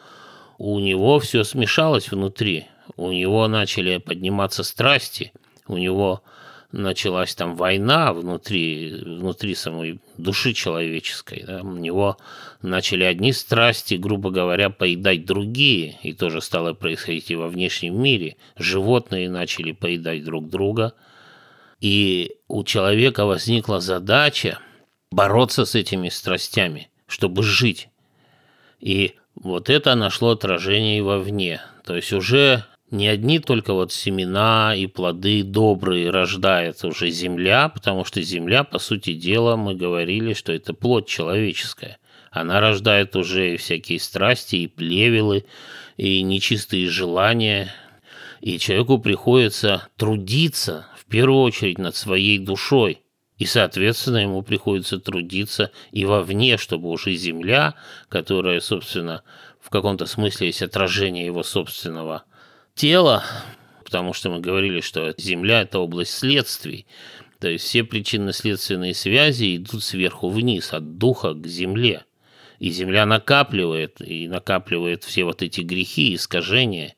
у 0.57 0.79
него 0.79 1.19
все 1.19 1.43
смешалось 1.43 2.11
внутри. 2.11 2.67
У 2.97 3.11
него 3.11 3.47
начали 3.47 3.97
подниматься 3.97 4.63
страсти, 4.63 5.33
у 5.67 5.77
него 5.77 6.23
началась 6.71 7.33
там 7.35 7.55
война 7.55 8.13
внутри, 8.13 9.01
внутри 9.03 9.55
самой 9.55 9.99
души 10.17 10.53
человеческой. 10.53 11.43
Да? 11.45 11.61
У 11.61 11.77
него 11.77 12.17
начали 12.61 13.03
одни 13.03 13.33
страсти, 13.33 13.95
грубо 13.95 14.29
говоря, 14.29 14.69
поедать 14.69 15.25
другие. 15.25 15.97
И 16.03 16.13
тоже 16.13 16.41
стало 16.41 16.73
происходить 16.73 17.31
и 17.31 17.35
во 17.35 17.47
внешнем 17.47 18.01
мире. 18.01 18.35
Животные 18.57 19.29
начали 19.29 19.71
поедать 19.71 20.23
друг 20.23 20.49
друга. 20.49 20.93
И 21.79 22.35
у 22.47 22.63
человека 22.63 23.25
возникла 23.25 23.79
задача 23.79 24.59
бороться 25.15 25.63
с 25.63 25.75
этими 25.75 26.09
страстями, 26.09 26.89
чтобы 27.07 27.41
жить. 27.41 27.87
И 28.81 29.13
вот 29.33 29.69
это 29.69 29.95
нашло 29.95 30.31
отражение 30.31 30.97
и 30.97 31.01
вовне. 31.01 31.61
То 31.85 31.95
есть 31.95 32.11
уже 32.11 32.65
не 32.91 33.07
одни 33.07 33.39
только 33.39 33.73
вот 33.73 33.93
семена 33.93 34.75
и 34.75 34.87
плоды 34.87 35.43
добрые 35.43 36.09
рождает 36.09 36.83
уже 36.83 37.11
земля, 37.11 37.69
потому 37.69 38.03
что 38.03 38.21
земля, 38.21 38.65
по 38.65 38.77
сути 38.77 39.13
дела, 39.13 39.55
мы 39.55 39.75
говорили, 39.75 40.33
что 40.33 40.51
это 40.51 40.73
плоть 40.73 41.07
человеческая. 41.07 41.97
Она 42.29 42.59
рождает 42.59 43.15
уже 43.15 43.55
всякие 43.55 44.01
страсти 44.01 44.57
и 44.57 44.67
плевелы, 44.67 45.45
и 45.95 46.21
нечистые 46.23 46.89
желания. 46.89 47.73
И 48.41 48.59
человеку 48.59 48.99
приходится 48.99 49.87
трудиться 49.95 50.87
в 50.97 51.05
первую 51.05 51.41
очередь 51.41 51.77
над 51.77 51.95
своей 51.95 52.37
душой– 52.37 52.99
и, 53.37 53.45
соответственно, 53.45 54.17
ему 54.17 54.43
приходится 54.43 54.97
трудиться 54.97 55.71
и 55.91 56.05
вовне, 56.05 56.57
чтобы 56.57 56.89
уже 56.89 57.15
земля, 57.15 57.75
которая, 58.07 58.61
собственно, 58.61 59.23
в 59.59 59.69
каком-то 59.69 60.05
смысле 60.05 60.47
есть 60.47 60.61
отражение 60.61 61.25
его 61.25 61.43
собственного 61.43 62.23
тела, 62.75 63.23
потому 63.83 64.13
что 64.13 64.29
мы 64.29 64.39
говорили, 64.39 64.79
что 64.79 65.13
земля– 65.17 65.61
это 65.63 65.79
область 65.79 66.13
следствий, 66.17 66.85
то 67.39 67.49
есть 67.49 67.65
все 67.65 67.83
причинно-следственные 67.83 68.93
связи 68.93 69.57
идут 69.57 69.83
сверху 69.83 70.29
вниз, 70.29 70.73
от 70.73 70.97
духа 70.97 71.33
к 71.33 71.45
земле. 71.45 72.05
И 72.59 72.69
земля 72.69 73.05
накапливает, 73.05 73.99
и 73.99 74.29
накапливает 74.29 75.03
все 75.03 75.25
вот 75.25 75.41
эти 75.41 75.59
грехи, 75.59 76.15
искажения, 76.15 76.95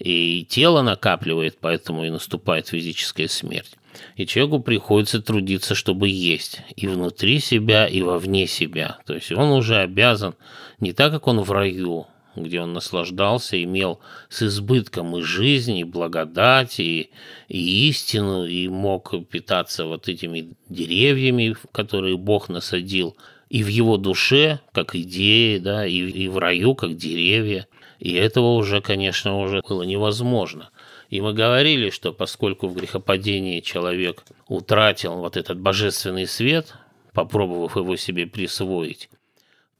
и 0.00 0.44
тело 0.48 0.82
накапливает, 0.82 1.58
поэтому 1.60 2.04
и 2.04 2.10
наступает 2.10 2.68
физическая 2.68 3.28
смерть. 3.28 3.77
И 4.16 4.26
человеку 4.26 4.60
приходится 4.60 5.20
трудиться, 5.20 5.74
чтобы 5.74 6.08
есть 6.08 6.60
и 6.76 6.86
внутри 6.86 7.40
себя, 7.40 7.86
и 7.86 8.02
вовне 8.02 8.46
себя. 8.46 8.98
То 9.06 9.14
есть 9.14 9.32
он 9.32 9.50
уже 9.52 9.76
обязан, 9.76 10.34
не 10.80 10.92
так, 10.92 11.12
как 11.12 11.26
он 11.26 11.40
в 11.40 11.50
раю, 11.52 12.06
где 12.36 12.60
он 12.60 12.72
наслаждался, 12.72 13.62
имел 13.62 14.00
с 14.28 14.42
избытком 14.42 15.16
и 15.16 15.22
жизнь, 15.22 15.76
и 15.76 15.84
благодать, 15.84 16.80
и, 16.80 17.10
и 17.48 17.88
истину, 17.88 18.46
и 18.46 18.68
мог 18.68 19.14
питаться 19.28 19.86
вот 19.86 20.08
этими 20.08 20.54
деревьями, 20.68 21.56
которые 21.72 22.16
Бог 22.16 22.48
насадил, 22.48 23.16
и 23.48 23.62
в 23.62 23.68
его 23.68 23.96
душе, 23.96 24.60
как 24.72 24.94
идеи, 24.94 25.58
да, 25.58 25.86
и, 25.86 25.96
и 25.96 26.28
в 26.28 26.38
раю, 26.38 26.74
как 26.74 26.96
деревья. 26.96 27.66
И 27.98 28.12
этого 28.12 28.54
уже, 28.54 28.80
конечно, 28.80 29.38
уже 29.38 29.62
было 29.68 29.82
невозможно– 29.82 30.70
и 31.08 31.20
мы 31.20 31.32
говорили, 31.32 31.90
что 31.90 32.12
поскольку 32.12 32.68
в 32.68 32.74
грехопадении 32.74 33.60
человек 33.60 34.24
утратил 34.46 35.16
вот 35.16 35.36
этот 35.36 35.58
божественный 35.58 36.26
свет, 36.26 36.74
попробовав 37.14 37.76
его 37.76 37.96
себе 37.96 38.26
присвоить, 38.26 39.08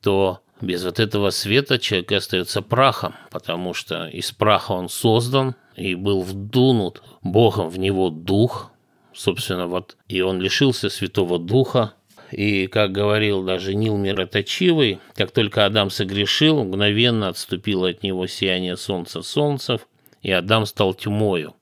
то 0.02 0.40
без 0.60 0.84
вот 0.84 0.98
этого 0.98 1.30
света 1.30 1.78
человек 1.78 2.12
остается 2.12 2.62
прахом, 2.62 3.14
потому 3.30 3.74
что 3.74 4.06
из 4.08 4.32
праха 4.32 4.72
он 4.72 4.88
создан 4.88 5.54
и 5.76 5.94
был 5.94 6.22
вдунут 6.22 7.02
Богом 7.22 7.68
в 7.68 7.78
него 7.78 8.10
дух, 8.10 8.72
собственно, 9.12 9.66
вот, 9.66 9.96
и 10.08 10.20
он 10.20 10.40
лишился 10.40 10.88
Святого 10.88 11.38
Духа, 11.38 11.94
и, 12.30 12.66
как 12.66 12.92
говорил 12.92 13.42
даже 13.42 13.74
Нил 13.74 13.96
Мироточивый, 13.96 15.00
как 15.14 15.30
только 15.30 15.64
Адам 15.64 15.90
согрешил, 15.90 16.62
мгновенно 16.62 17.28
отступило 17.28 17.88
от 17.88 18.02
него 18.02 18.26
сияние 18.26 18.76
солнца 18.76 19.22
солнцев, 19.22 19.87
и 20.22 20.30
Адам 20.30 20.66
стал 20.66 20.94
тьмою, 20.94 21.54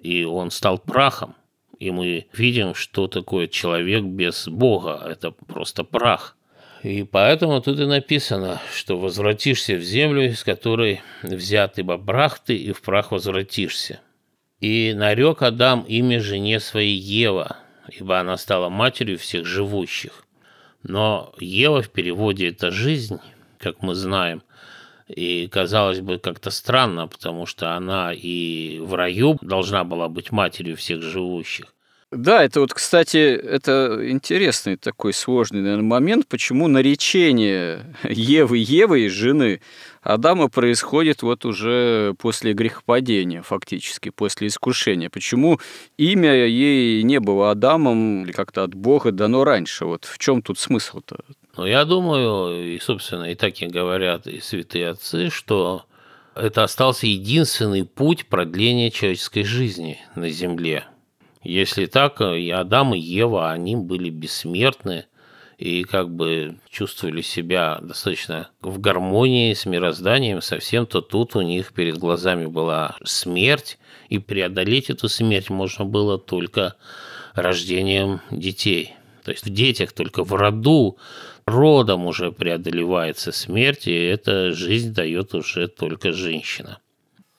и 0.00 0.24
он 0.24 0.50
стал 0.50 0.78
прахом. 0.78 1.34
И 1.78 1.90
мы 1.90 2.26
видим, 2.32 2.74
что 2.74 3.06
такое 3.06 3.48
человек 3.48 4.04
без 4.04 4.48
Бога. 4.48 5.02
Это 5.06 5.30
просто 5.30 5.84
прах. 5.84 6.36
И 6.82 7.02
поэтому 7.02 7.60
тут 7.60 7.80
и 7.80 7.84
написано, 7.84 8.60
что 8.72 8.98
возвратишься 8.98 9.74
в 9.74 9.82
землю, 9.82 10.26
из 10.26 10.44
которой 10.44 11.02
взят 11.22 11.78
ибо 11.78 11.98
прах 11.98 12.38
ты, 12.38 12.56
и 12.56 12.72
в 12.72 12.80
прах 12.80 13.10
возвратишься. 13.10 14.00
И 14.60 14.94
нарек 14.94 15.42
Адам 15.42 15.82
имя 15.82 16.20
жене 16.20 16.60
своей 16.60 16.96
Ева, 16.96 17.56
ибо 17.88 18.18
она 18.20 18.36
стала 18.36 18.68
матерью 18.68 19.18
всех 19.18 19.44
живущих. 19.44 20.24
Но 20.82 21.34
Ева 21.40 21.82
в 21.82 21.90
переводе 21.90 22.48
это 22.48 22.70
жизнь, 22.70 23.18
как 23.58 23.82
мы 23.82 23.94
знаем, 23.94 24.42
И 25.08 25.46
казалось 25.46 26.00
бы, 26.00 26.18
как-то 26.18 26.50
странно, 26.50 27.06
потому 27.06 27.46
что 27.46 27.76
она 27.76 28.12
и 28.12 28.78
в 28.80 28.94
раю 28.94 29.38
должна 29.40 29.84
была 29.84 30.08
быть 30.08 30.32
матерью 30.32 30.76
всех 30.76 31.02
живущих. 31.02 31.75
Да, 32.16 32.42
это 32.42 32.60
вот, 32.60 32.72
кстати, 32.72 33.18
это 33.18 34.00
интересный 34.08 34.76
такой 34.76 35.12
сложный 35.12 35.60
наверное, 35.60 35.84
момент, 35.84 36.26
почему 36.26 36.66
наречение 36.66 37.94
Евы 38.04 38.56
Евы, 38.56 39.08
жены 39.10 39.60
Адама, 40.00 40.48
происходит 40.48 41.22
вот 41.22 41.44
уже 41.44 42.14
после 42.18 42.54
грехопадения, 42.54 43.42
фактически, 43.42 44.08
после 44.08 44.46
искушения. 44.48 45.10
Почему 45.10 45.60
имя 45.98 46.46
ей 46.46 47.02
не 47.02 47.20
было 47.20 47.50
Адамом 47.50 48.24
или 48.24 48.32
как-то 48.32 48.64
от 48.64 48.74
Бога 48.74 49.12
дано 49.12 49.44
раньше? 49.44 49.84
Вот 49.84 50.06
в 50.06 50.16
чем 50.18 50.40
тут 50.40 50.58
смысл-то? 50.58 51.18
Ну, 51.56 51.66
я 51.66 51.84
думаю, 51.84 52.74
и, 52.74 52.78
собственно, 52.78 53.24
и 53.24 53.34
так 53.34 53.60
и 53.60 53.66
говорят 53.66 54.26
и 54.26 54.40
святые 54.40 54.88
отцы, 54.88 55.28
что 55.28 55.84
это 56.34 56.64
остался 56.64 57.06
единственный 57.06 57.84
путь 57.84 58.26
продления 58.26 58.90
человеческой 58.90 59.42
жизни 59.42 59.98
на 60.14 60.30
Земле– 60.30 60.86
если 61.46 61.86
так, 61.86 62.20
и 62.20 62.50
Адам 62.50 62.94
и 62.94 62.98
Ева, 62.98 63.50
они 63.50 63.76
были 63.76 64.10
бессмертны 64.10 65.06
и 65.58 65.84
как 65.84 66.14
бы 66.14 66.56
чувствовали 66.68 67.22
себя 67.22 67.78
достаточно 67.80 68.50
в 68.60 68.78
гармонии 68.78 69.54
с 69.54 69.64
мирозданием 69.64 70.42
совсем, 70.42 70.86
то 70.86 71.00
тут 71.00 71.34
у 71.34 71.40
них 71.40 71.72
перед 71.72 71.96
глазами 71.96 72.46
была 72.46 72.96
смерть, 73.04 73.78
и 74.08 74.18
преодолеть 74.18 74.90
эту 74.90 75.08
смерть 75.08 75.48
можно 75.50 75.84
было 75.84 76.18
только 76.18 76.74
рождением 77.34 78.20
детей. 78.30 78.94
То 79.24 79.32
есть 79.32 79.44
в 79.44 79.50
детях, 79.50 79.92
только 79.92 80.24
в 80.24 80.32
роду, 80.34 80.98
родом 81.46 82.06
уже 82.06 82.32
преодолевается 82.32 83.32
смерть, 83.32 83.88
и 83.88 83.94
эта 83.94 84.52
жизнь 84.52 84.92
дает 84.92 85.34
уже 85.34 85.68
только 85.68 86.12
женщина. 86.12 86.78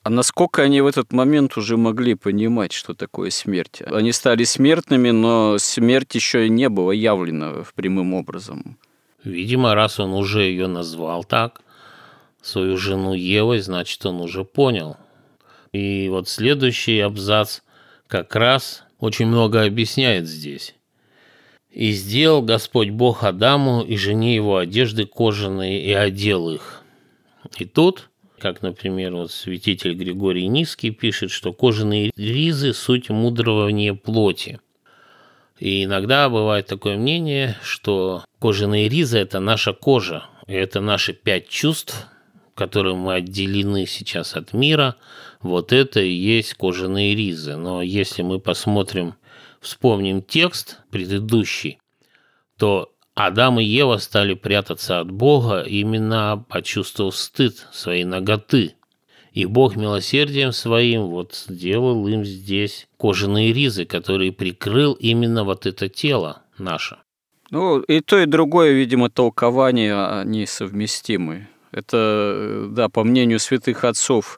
А 0.08 0.10
насколько 0.10 0.62
они 0.62 0.80
в 0.80 0.88
этот 0.88 1.12
момент 1.12 1.58
уже 1.58 1.76
могли 1.76 2.16
понимать, 2.16 2.72
что 2.72 2.94
такое 2.94 3.30
смерть? 3.30 3.82
Они 3.86 4.14
стали 4.14 4.46
смертными, 4.46 5.10
но 5.10 5.58
смерть 5.58 6.16
еще 6.16 6.48
не 6.48 6.70
была 6.70 6.94
явлена 6.94 7.66
прямым 7.76 8.14
образом. 8.14 8.78
Видимо, 9.26 9.76
раз 9.76 10.00
он 10.00 10.14
уже 10.14 10.44
ее 10.44 10.68
назвал 10.68 11.26
так, 11.26 11.62
свою 12.42 12.78
жену 12.78 13.16
Евой, 13.16 13.60
значит, 13.60 14.06
он 14.06 14.22
уже 14.22 14.46
понял. 14.46 14.96
И 15.74 16.08
вот 16.10 16.30
следующий 16.30 17.02
абзац 17.02 17.60
как 18.08 18.34
раз 18.34 18.86
очень 19.00 19.26
много 19.28 19.62
объясняет 19.62 20.26
здесь. 20.26 20.74
«И 21.70 21.92
сделал 21.92 22.42
Господь 22.42 22.92
Бог 22.92 23.26
Адаму 23.26 23.82
и 23.82 23.98
жене 23.98 24.34
его 24.34 24.56
одежды 24.56 25.06
кожаные, 25.06 25.84
и 25.84 25.92
одел 25.92 26.50
их». 26.50 26.82
И 27.58 27.66
тут 27.66 28.10
как, 28.40 28.62
например, 28.62 29.16
вот 29.16 29.32
святитель 29.32 29.94
Григорий 29.94 30.48
Низкий 30.48 30.92
пишет, 30.92 31.32
что 31.32 31.54
кожаные 31.54 32.12
ризы– 32.16 32.74
суть 32.74 33.10
мудрования 33.10 33.94
плоти. 33.94 34.60
И 35.60 35.84
иногда 35.86 36.30
бывает 36.30 36.68
такое 36.68 36.98
мнение, 36.98 37.58
что 37.64 38.24
кожаные 38.40 38.90
ризы– 38.90 39.18
это 39.20 39.40
наша 39.40 39.74
кожа, 39.74 40.26
это 40.46 40.82
наши 40.82 41.14
пять 41.14 41.50
чувств, 41.50 42.08
которым 42.54 42.98
мы 43.00 43.16
отделены 43.16 43.86
сейчас 43.86 44.36
от 44.36 44.54
мира, 44.54 44.96
вот 45.42 45.72
это 45.74 46.00
и 46.00 46.12
есть 46.12 46.54
кожаные 46.56 47.16
ризы. 47.16 47.56
Но 47.56 47.82
если 47.82 48.22
мы 48.22 48.40
посмотрим, 48.40 49.16
вспомним 49.62 50.22
текст 50.22 50.80
предыдущий, 50.92 51.80
то 52.58 52.92
Адам 53.18 53.60
и 53.60 53.64
Ева 53.64 53.98
стали 53.98 54.36
прятаться 54.36 55.00
от 55.00 55.10
Бога, 55.10 55.62
именно 55.62 56.46
почувствовав 56.50 57.16
стыд 57.16 57.66
своей 57.72 58.04
ноготы. 58.04 58.76
И 59.32 59.48
Бог 59.48 59.76
милосердием 59.76 60.52
своим 60.52 61.08
вот 61.08 61.34
сделал 61.48 62.08
им 62.08 62.24
здесь 62.24 62.88
кожаные 62.96 63.54
ризы, 63.54 63.86
которые 63.86 64.32
прикрыл 64.32 64.94
именно 64.94 65.44
вот 65.44 65.66
это 65.66 65.90
тело 65.90 66.44
наше. 66.60 66.98
Ну, 67.50 67.80
и 67.80 68.02
то, 68.02 68.20
и 68.20 68.28
другое, 68.28 68.74
видимо, 68.74 69.10
толкование, 69.10 69.96
они 69.96 70.46
совместимы. 70.46 71.48
Это, 71.72 72.68
да, 72.70 72.88
по 72.88 73.04
мнению 73.04 73.40
святых 73.40 73.84
отцов, 73.84 74.38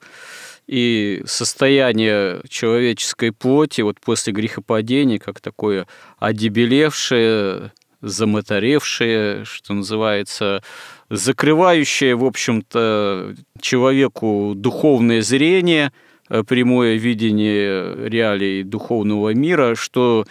и 0.68 1.22
состояние 1.26 2.42
человеческой 2.48 3.34
плоти 3.34 3.82
вот 3.82 4.00
после 4.00 4.32
грехопадения, 4.32 5.20
как 5.20 5.42
такое 5.42 5.86
одебелевшее, 6.20 7.74
замоторевшее, 8.02 9.46
что 9.46 9.74
называется, 9.74 10.64
закрывающее, 11.10 12.16
в 12.16 12.26
общем-то, 12.26 13.36
человеку 13.60 14.54
духовное 14.56 15.22
зрение, 15.22 15.92
э, 16.30 16.44
прямое 16.44 16.96
видение 16.96 18.08
реалий 18.10 18.64
духовного 18.64 19.34
мира, 19.34 19.76
что 19.76 20.26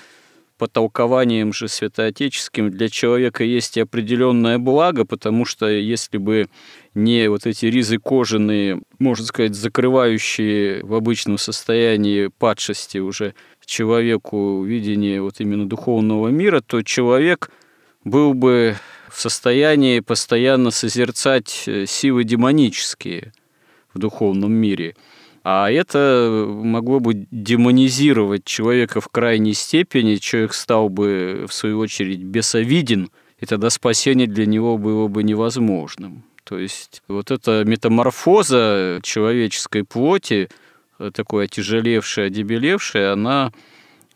по 0.58 0.66
толкованиям 0.66 1.52
же 1.52 1.68
святоотеческим 1.68 2.70
для 2.70 2.88
человека 2.88 3.44
есть 3.44 3.76
и 3.76 3.80
определенное 3.80 4.58
благо, 4.58 5.04
потому 5.04 5.44
что 5.44 5.68
если 5.68 6.18
бы 6.18 6.48
не 6.98 7.28
вот 7.28 7.46
эти 7.46 7.66
ризы 7.66 7.98
кожаные, 7.98 8.80
можно 8.98 9.24
сказать, 9.24 9.54
закрывающие 9.54 10.84
в 10.84 10.94
обычном 10.94 11.38
состоянии 11.38 12.26
падшести 12.38 12.98
уже 12.98 13.34
человеку 13.68 14.64
видение 14.64 15.22
вот 15.22 15.40
именно 15.40 15.68
духовного 15.68 16.28
мира, 16.28 16.60
то 16.60 16.82
человек 16.82 17.50
был 18.02 18.34
бы 18.34 18.76
в 19.10 19.20
состоянии 19.20 20.00
постоянно 20.00 20.70
созерцать 20.70 21.64
э, 21.66 21.86
силы 21.86 22.24
демонические 22.24 23.32
в 23.92 23.98
духовном 23.98 24.52
мире. 24.52 24.96
А 25.44 25.70
это 25.70 26.46
могло 26.48 27.00
бы 27.00 27.26
демонизировать 27.30 28.44
человека 28.44 29.00
в 29.00 29.08
крайней 29.08 29.54
степени, 29.54 30.16
человек 30.16 30.52
стал 30.52 30.88
бы, 30.88 31.46
в 31.48 31.52
свою 31.54 31.78
очередь, 31.78 32.22
бесовиден, 32.22 33.10
и 33.38 33.46
тогда 33.46 33.70
спасение 33.70 34.26
для 34.26 34.46
него 34.46 34.78
было 34.78 35.08
бы 35.08 35.22
невозможным. 35.22 36.24
То 36.48 36.58
есть 36.58 37.02
вот 37.08 37.30
эта 37.30 37.62
метаморфоза 37.66 39.00
человеческой 39.02 39.84
плоти, 39.84 40.48
э, 40.98 41.10
такой 41.12 41.44
отяжелевшая, 41.44 42.28
одебелевшая, 42.28 43.12
она 43.12 43.52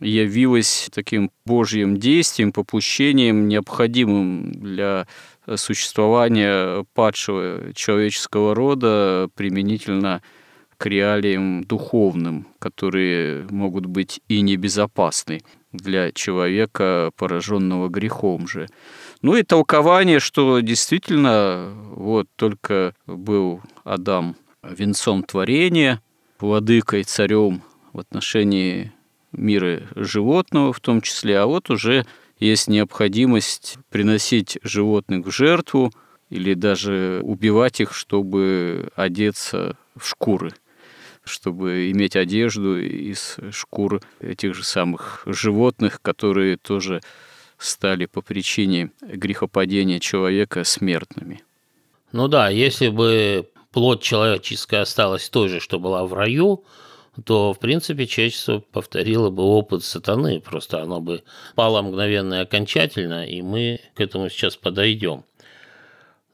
явилась 0.00 0.88
таким 0.94 1.30
Божьим 1.44 1.98
действием, 1.98 2.52
попущением, 2.52 3.48
необходимым 3.48 4.50
для 4.50 5.06
существования 5.56 6.86
падшего 6.94 7.74
человеческого 7.74 8.54
рода 8.54 9.28
применительно 9.34 10.22
к 10.78 10.86
реалиям 10.86 11.64
духовным, 11.64 12.46
которые 12.58 13.46
могут 13.50 13.84
быть 13.84 14.22
и 14.28 14.40
небезопасны 14.40 15.42
для 15.72 16.12
человека, 16.12 17.10
пораженного 17.16 17.88
грехом 17.88 18.48
же. 18.48 18.68
Ну 19.22 19.36
и 19.36 19.44
толкование, 19.44 20.18
что 20.18 20.58
действительно 20.58 21.72
вот 21.94 22.26
только 22.34 22.96
был 23.06 23.60
Адам 23.84 24.34
венцом 24.64 25.22
творения, 25.22 26.02
владыкой, 26.40 27.04
царем 27.04 27.62
в 27.92 28.00
отношении 28.00 28.92
мира 29.30 29.82
животного 29.94 30.72
в 30.72 30.80
том 30.80 31.00
числе, 31.00 31.38
а 31.38 31.46
вот 31.46 31.70
уже 31.70 32.04
есть 32.40 32.66
необходимость 32.66 33.78
приносить 33.90 34.58
животных 34.64 35.24
в 35.24 35.30
жертву 35.30 35.92
или 36.28 36.54
даже 36.54 37.20
убивать 37.22 37.80
их, 37.80 37.94
чтобы 37.94 38.90
одеться 38.96 39.76
в 39.94 40.04
шкуры, 40.04 40.50
чтобы 41.22 41.92
иметь 41.92 42.16
одежду 42.16 42.76
из 42.76 43.36
шкур 43.52 44.00
этих 44.18 44.56
же 44.56 44.64
самых 44.64 45.22
животных, 45.26 46.02
которые 46.02 46.56
тоже 46.56 47.02
стали 47.64 48.06
по 48.06 48.22
причине 48.22 48.90
грехопадения 49.00 49.98
человека 50.00 50.64
смертными. 50.64 51.42
Ну 52.12 52.28
да, 52.28 52.48
если 52.48 52.88
бы 52.88 53.48
плоть 53.72 54.02
человеческая 54.02 54.82
осталась 54.82 55.28
той 55.28 55.48
же, 55.48 55.60
что 55.60 55.78
была 55.78 56.04
в 56.04 56.12
раю, 56.12 56.64
то, 57.24 57.52
в 57.52 57.58
принципе, 57.58 58.06
человечество 58.06 58.62
повторило 58.72 59.30
бы 59.30 59.42
опыт 59.42 59.84
сатаны, 59.84 60.40
просто 60.40 60.82
оно 60.82 61.00
бы 61.00 61.22
пало 61.54 61.82
мгновенно 61.82 62.34
и 62.34 62.42
окончательно, 62.42 63.26
и 63.26 63.42
мы 63.42 63.80
к 63.94 64.00
этому 64.00 64.30
сейчас 64.30 64.56
подойдем. 64.56 65.24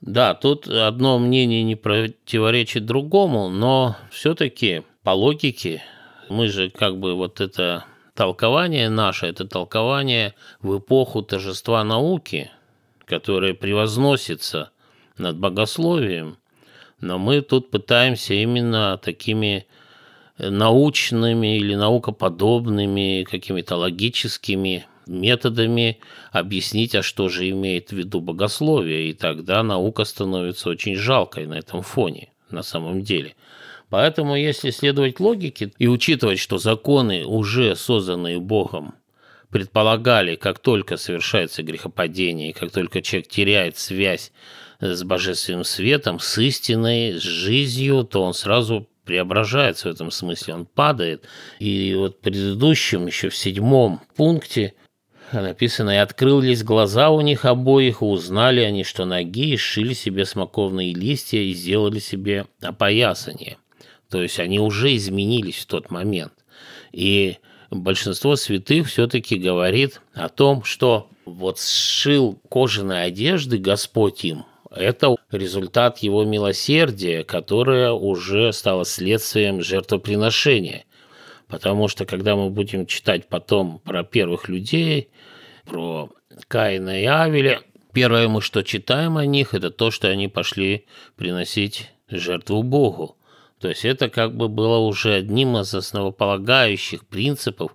Да, 0.01 0.35
тут 0.35 0.69
одно 0.69 1.19
мнение 1.19 1.65
не 1.65 1.75
противоречит 1.75 2.87
другому, 2.87 3.49
но 3.49 3.97
все-таки 4.13 4.83
по 5.03 5.11
логике 5.11 5.83
мы 6.29 6.49
же 6.49 6.71
как 6.71 6.99
бы 6.99 7.15
вот 7.15 7.41
это 7.41 7.85
толкование 8.19 8.91
наше, 8.91 9.27
это 9.27 9.47
толкование 9.47 10.35
в 10.61 10.79
эпоху 10.79 11.23
торжества 11.23 11.85
науки, 11.85 12.51
которое 13.05 13.55
превозносится 13.55 14.71
над 15.19 15.39
богословием, 15.39 16.37
но 17.01 17.17
мы 17.21 17.43
тут 17.43 17.71
пытаемся 17.71 18.35
именно 18.35 18.99
такими 18.99 19.69
научными 20.37 21.59
или 21.59 21.77
наукоподобными, 21.77 23.23
какими-то 23.23 23.77
логическими 23.77 24.87
методами 25.07 26.01
объяснить, 26.33 26.97
а 26.97 27.05
что 27.05 27.29
же 27.29 27.49
имеет 27.51 27.91
в 27.91 27.93
виду 27.93 28.21
богословие, 28.21 29.11
и 29.11 29.13
тогда 29.13 29.63
наука 29.63 30.03
становится 30.03 30.71
очень 30.71 30.97
жалкой 30.97 31.47
на 31.47 31.55
этом 31.55 31.83
фоне. 31.83 32.33
на 32.51 32.63
самом 32.65 33.03
деле. 33.03 33.37
Поэтому, 33.91 34.37
если 34.37 34.71
следовать 34.71 35.19
логике 35.19 35.73
и 35.79 35.89
учитывать, 35.89 36.39
что 36.39 36.59
законы, 36.59 37.25
уже 37.25 37.75
созданные 37.75 38.39
Богом, 38.39 38.95
предполагали, 39.51 40.37
как 40.37 40.59
только 40.59 40.97
совершается 40.99 41.63
грехопадение, 41.63 42.53
как 42.53 42.71
только 42.71 43.01
человек 43.01 43.29
теряет 43.29 43.79
связь 43.79 44.31
с 44.81 45.03
божественным 45.03 45.65
светом, 45.65 46.21
с 46.21 46.37
истиной, 46.39 47.15
с 47.15 47.23
жизнью, 47.23 48.05
то 48.05 48.23
он 48.23 48.35
сразу 48.35 48.87
преображается 49.05 49.89
в 49.89 49.93
этом 49.93 50.11
смысле, 50.11 50.55
он 50.55 50.67
падает. 50.67 51.25
И 51.59 51.95
вот 51.97 52.17
в 52.17 52.21
предыдущем, 52.21 53.07
еще 53.07 53.31
в 53.31 53.37
седьмом 53.37 54.03
пункте 54.17 54.75
написано, 55.33 55.91
«И 55.91 55.97
открылись 55.97 56.63
глаза 56.63 57.09
у 57.09 57.23
них 57.23 57.47
обоих, 57.47 58.03
и 58.03 58.05
узнали 58.05 58.61
они, 58.61 58.85
что 58.85 59.07
ноги, 59.07 59.55
и 59.55 59.57
сшили 59.57 59.95
себе 59.95 60.27
смоковные 60.27 60.93
листья, 60.93 61.39
и 61.39 61.55
сделали 61.55 62.01
себе 62.01 62.47
опоясание». 62.61 63.57
То 64.11 64.23
есть 64.23 64.41
они 64.41 64.59
уже 64.59 64.97
изменились 64.97 65.57
в 65.57 65.67
тот 65.67 65.91
момент. 65.91 66.33
И 66.93 67.37
большинство 67.71 68.37
святых 68.37 68.89
все-таки 68.89 69.37
говорит 69.37 70.01
о 70.15 70.29
том, 70.29 70.65
что 70.65 71.09
вот 71.25 71.61
сшил 71.61 72.39
кожаные 72.49 73.03
одежды 73.03 73.59
Господь 73.59 74.25
им, 74.25 74.45
это 74.71 75.17
результат 75.31 75.99
его 75.99 76.25
милосердия, 76.25 77.25
которое 77.25 77.93
уже 77.93 78.53
стало 78.53 78.85
следствием 78.85 79.63
жертвоприношения. 79.63 80.85
Потому 81.47 81.89
что 81.89 82.05
когда 82.05 82.37
мы 82.37 82.51
будем 82.51 82.87
читать 82.87 83.29
потом 83.29 83.79
про 83.81 84.05
первых 84.05 84.49
людей, 84.49 85.09
про 85.65 86.11
Каина 86.47 87.01
и 87.01 87.07
Авеля, 87.07 87.63
первое 87.93 88.29
мы 88.29 88.43
что 88.43 88.63
читаем 88.63 89.17
о 89.17 89.25
них, 89.25 89.55
это 89.55 89.71
то, 89.71 89.91
что 89.91 90.09
они 90.09 90.29
пошли 90.29 90.87
приносить 91.17 91.91
жертву 92.11 92.63
Богу. 92.63 93.18
То 93.61 93.69
есть 93.69 93.85
это 93.85 94.09
как 94.09 94.37
бы 94.37 94.49
было 94.49 94.79
уже 94.79 95.15
одним 95.15 95.57
из 95.57 95.75
основополагающих 95.75 97.07
принципов 97.07 97.73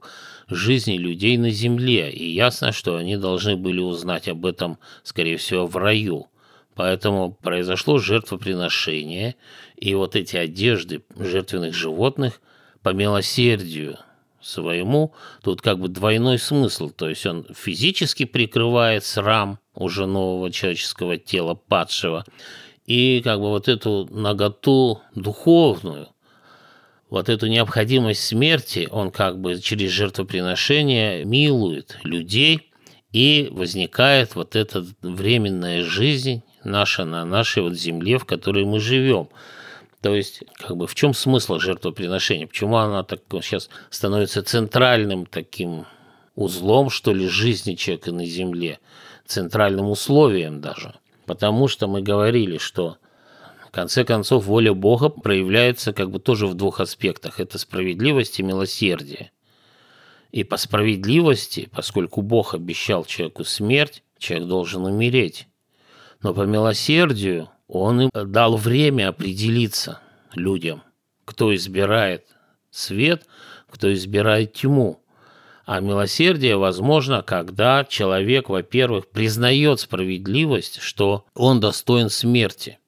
жизни 0.47 0.97
людей 0.97 1.37
на 1.37 1.49
земле. 1.49 2.11
И 2.11 2.31
ясно, 2.31 2.71
что 2.71 2.95
они 2.95 3.17
должны 3.17 3.55
были 3.55 3.79
узнать 3.79 4.27
об 4.27 4.45
этом, 4.45 4.77
скорее 5.03 5.37
всего, 5.37 5.67
в 5.67 5.75
раю. 5.77 6.27
Поэтому 6.75 7.33
произошло 7.33 7.99
жертвоприношение, 7.99 9.35
и 9.75 9.93
вот 9.93 10.15
эти 10.15 10.37
одежды 10.37 11.03
жертвенных 11.17 11.75
животных 11.75 12.41
по 12.81 12.89
милосердию 12.89 13.99
своему, 14.41 15.13
тут 15.43 15.61
как 15.61 15.79
бы 15.79 15.87
двойной 15.87 16.39
смысл, 16.39 16.89
то 16.89 17.07
есть 17.09 17.25
он 17.25 17.45
физически 17.55 18.25
прикрывает 18.25 19.03
срам 19.05 19.59
уже 19.73 20.05
нового 20.05 20.51
человеческого 20.51 21.17
тела 21.17 21.53
падшего, 21.53 22.25
и 22.85 23.21
как 23.23 23.39
бы 23.39 23.49
вот 23.49 23.67
эту 23.67 24.07
наготу 24.11 25.01
духовную, 25.15 26.09
вот 27.09 27.29
эту 27.29 27.47
необходимость 27.47 28.23
смерти 28.23 28.87
он 28.91 29.11
как 29.11 29.39
бы 29.39 29.59
через 29.61 29.91
жертвоприношение 29.91 31.25
милует 31.25 31.97
людей, 32.03 32.73
и 33.13 33.47
возникает 33.51 34.35
вот 34.35 34.55
эта 34.55 34.83
временная 35.01 35.83
жизнь 35.83 36.41
наша 36.63 37.05
на 37.05 37.23
нашей 37.23 37.61
вот 37.61 37.75
земле, 37.75 38.17
в 38.17 38.25
которой 38.25 38.65
мы 38.65 38.79
живем. 38.79 39.29
То 40.01 40.15
есть, 40.15 40.43
как 40.57 40.75
бы 40.75 40.87
в 40.87 40.95
чем 40.95 41.13
смысл 41.13 41.59
жертвоприношения? 41.59 42.47
Почему 42.47 42.75
она 42.75 43.03
так 43.03 43.21
сейчас 43.41 43.69
становится 43.89 44.43
центральным 44.43 45.25
таким 45.27 45.85
узлом, 46.35 46.89
что 46.89 47.13
ли, 47.13 47.27
жизни 47.27 47.75
человека 47.75 48.11
на 48.11 48.25
земле, 48.25 48.79
центральным 49.25 49.89
условием 49.89 50.59
даже? 50.59 50.95
Потому 51.25 51.67
что 51.67 51.87
мы 51.87 52.01
говорили, 52.01 52.57
что 52.57 52.97
в 53.67 53.71
конце 53.71 54.03
концов 54.03 54.45
воля 54.45 54.73
Бога 54.73 55.09
проявляется 55.09 55.93
как 55.93 56.11
бы 56.11 56.19
тоже 56.19 56.47
в 56.47 56.53
двух 56.53 56.79
аспектах. 56.79 57.39
Это 57.39 57.57
справедливость 57.57 58.39
и 58.39 58.43
милосердие. 58.43 59.31
И 60.31 60.43
по 60.43 60.57
справедливости, 60.57 61.69
поскольку 61.71 62.21
Бог 62.21 62.55
обещал 62.55 63.05
человеку 63.05 63.43
смерть, 63.43 64.03
человек 64.17 64.47
должен 64.47 64.85
умереть. 64.85 65.47
Но 66.21 66.33
по 66.33 66.41
милосердию 66.41 67.49
он 67.67 68.01
им 68.01 68.09
дал 68.13 68.57
время 68.57 69.09
определиться 69.09 69.99
людям, 70.33 70.83
кто 71.25 71.53
избирает 71.53 72.25
свет, 72.71 73.27
кто 73.69 73.93
избирает 73.93 74.53
тьму. 74.53 75.02
А 75.65 75.79
милосердие 75.79 76.57
возможно, 76.57 77.21
когда 77.21 77.85
человек, 77.85 78.49
во-первых, 78.49 79.09
признает 79.09 79.79
справедливость, 79.79 80.81
что 80.81 81.25
он 81.33 81.59
достоин 81.59 82.09
смерти, 82.09 82.79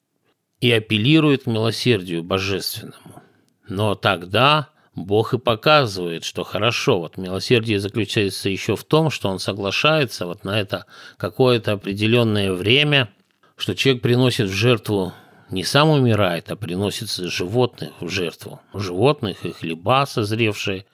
и 0.60 0.72
апеллирует 0.72 1.44
к 1.44 1.48
милосердию 1.48 2.24
божественному. 2.24 3.22
Но 3.68 3.96
тогда 3.96 4.70
Бог 4.94 5.34
и 5.34 5.38
показывает, 5.38 6.24
что 6.24 6.44
хорошо. 6.44 7.00
Вот 7.00 7.18
милосердие 7.18 7.80
заключается 7.80 8.50
еще 8.50 8.76
в 8.76 8.84
том, 8.84 9.10
что 9.10 9.30
он 9.30 9.40
соглашается 9.40 10.26
вот 10.26 10.44
на 10.44 10.60
это 10.60 10.86
какое-то 11.18 11.74
определенное 11.74 12.52
время– 12.52 13.10
что 13.58 13.76
человек 13.76 14.02
приносит 14.04 14.50
в 14.50 14.54
жертву 14.54 15.14
не 15.50 15.64
сам 15.64 15.90
умирает, 15.90 16.50
а 16.52 16.56
приносит 16.56 17.10
животных 17.12 17.92
в 18.00 18.10
жертву. 18.10 18.60
Животных 18.74 19.46
и 19.46 19.52
хлеба 19.52 20.06
созревшие. 20.08 20.86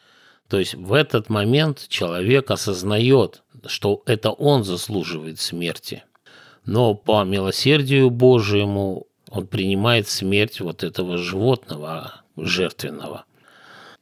То 0.51 0.59
есть 0.59 0.73
в 0.73 0.91
этот 0.91 1.29
момент 1.29 1.85
человек 1.87 2.51
осознает, 2.51 3.41
что 3.67 4.03
это 4.05 4.31
он 4.31 4.65
заслуживает 4.65 5.39
смерти. 5.39 6.03
Но 6.65 6.93
по 6.93 7.23
милосердию 7.23 8.09
Божьему 8.09 9.07
он 9.29 9.47
принимает 9.47 10.09
смерть 10.09 10.59
вот 10.59 10.83
этого 10.83 11.17
животного 11.17 12.25
жертвенного. 12.35 13.23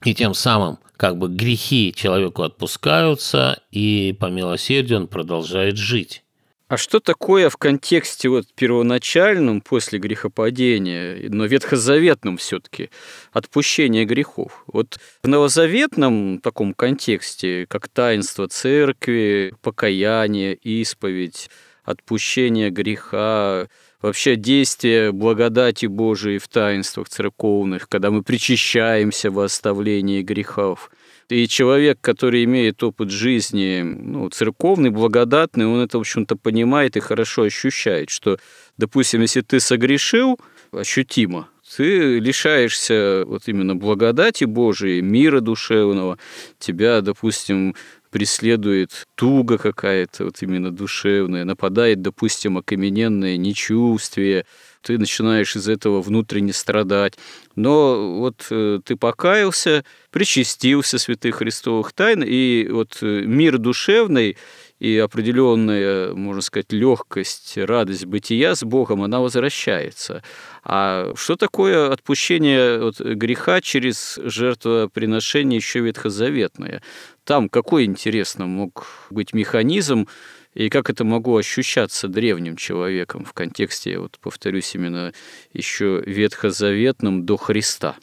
И 0.03 0.15
тем 0.15 0.33
самым 0.33 0.79
как 0.97 1.19
бы 1.19 1.29
грехи 1.29 1.93
человеку 1.95 2.41
отпускаются, 2.41 3.61
и 3.69 4.17
по 4.19 4.25
милосердию 4.25 5.01
он 5.01 5.07
продолжает 5.07 5.77
жить. 5.77 6.23
А 6.69 6.77
что 6.77 6.99
такое 6.99 7.49
в 7.49 7.57
контексте 7.57 8.29
вот 8.29 8.45
первоначальном, 8.53 9.59
после 9.59 9.97
грехопадения, 9.97 11.27
но 11.27 11.45
ветхозаветном 11.45 12.37
все-таки, 12.37 12.91
отпущение 13.33 14.05
грехов? 14.05 14.63
Вот 14.67 14.99
в 15.23 15.27
новозаветном 15.27 16.37
таком 16.37 16.75
контексте, 16.75 17.65
как 17.67 17.87
таинство 17.87 18.47
церкви, 18.47 19.55
покаяние, 19.63 20.53
исповедь, 20.53 21.49
отпущение 21.85 22.69
греха, 22.69 23.67
вообще 24.03 24.35
действие 24.35 25.11
благодати 25.11 25.87
Божией 25.87 26.37
в 26.37 26.47
таинствах 26.47 27.09
церковных, 27.09 27.89
когда 27.89 28.11
мы 28.11 28.21
причащаемся 28.21 29.31
во 29.31 29.45
оставлении 29.45 30.21
грехов– 30.21 30.91
и 31.29 31.47
человек, 31.47 31.99
который 32.01 32.43
имеет 32.43 32.83
опыт 32.83 33.11
жизни 33.11 33.81
ну, 33.81 34.29
церковный, 34.29 34.89
благодатный, 34.89 35.67
он 35.67 35.79
это, 35.79 35.97
в 35.97 36.01
общем-то, 36.01 36.35
понимает 36.35 36.97
и 36.97 36.99
хорошо 36.99 37.43
ощущает, 37.43 38.09
что, 38.09 38.39
допустим, 38.77 39.21
если 39.21 39.41
ты 39.41 39.59
согрешил, 39.59 40.39
ощутимо, 40.71 41.49
ты 41.75 42.19
лишаешься 42.19 43.23
вот 43.25 43.43
именно 43.47 43.75
благодати 43.75 44.45
Божией, 44.45 45.01
мира 45.01 45.39
душевного, 45.39 46.17
тебя, 46.57 47.01
допустим, 47.01 47.75
преследует 48.09 49.05
туга 49.15 49.59
какая-то, 49.59 50.25
вот 50.25 50.41
именно 50.41 50.71
душевная, 50.71 51.45
нападает, 51.45 52.01
допустим, 52.01 52.57
окамененное 52.57 53.37
нечувствие, 53.37 54.45
ты 54.81 54.97
начинаешь 54.97 55.55
из 55.55 55.67
этого 55.67 56.01
внутренне 56.01 56.53
страдать. 56.53 57.15
Но 57.55 58.17
вот 58.19 58.47
э, 58.51 58.79
ты 58.83 58.95
покаялся, 58.95 59.83
причастился 60.11 60.97
святых 60.99 61.35
христовых 61.35 61.93
тайн, 61.93 62.23
и 62.25 62.67
вот 62.69 62.99
э, 63.01 63.21
мир 63.25 63.57
душевный 63.57 64.37
и 64.79 64.97
определенная, 64.97 66.13
можно 66.13 66.41
сказать, 66.41 66.71
легкость, 66.71 67.57
радость 67.57 68.05
бытия 68.05 68.55
с 68.55 68.63
Богом, 68.63 69.03
она 69.03 69.19
возвращается. 69.19 70.23
А 70.63 71.11
что 71.15 71.35
такое 71.35 71.91
отпущение 71.91 72.81
от 72.81 72.99
греха 72.99 73.59
через 73.59 74.17
жертвоприношение 74.23 75.57
еще 75.57 75.81
ветхозаветное? 75.81 76.81
Там 77.25 77.49
какой, 77.49 77.85
интересно, 77.85 78.45
мог 78.45 78.87
быть 79.09 79.33
механизм, 79.33 80.07
и 80.53 80.69
как 80.69 80.89
это 80.89 81.03
могло 81.03 81.37
ощущаться 81.37 82.07
древним 82.07 82.55
человеком 82.55 83.23
в 83.23 83.33
контексте, 83.33 83.99
вот 83.99 84.17
повторюсь, 84.19 84.73
именно 84.75 85.13
еще 85.53 86.01
ветхозаветным 86.05 87.25
до 87.25 87.37
Христа? 87.37 87.95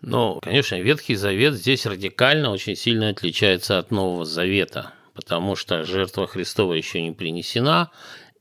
Ну, 0.00 0.38
конечно, 0.42 0.78
Ветхий 0.80 1.14
Завет 1.14 1.54
здесь 1.54 1.86
радикально 1.86 2.50
очень 2.50 2.76
сильно 2.76 3.08
отличается 3.08 3.78
от 3.78 3.90
Нового 3.90 4.26
Завета, 4.26 4.92
потому 5.14 5.56
что 5.56 5.84
жертва 5.84 6.26
Христова 6.26 6.74
еще 6.74 7.00
не 7.00 7.12
принесена, 7.12 7.90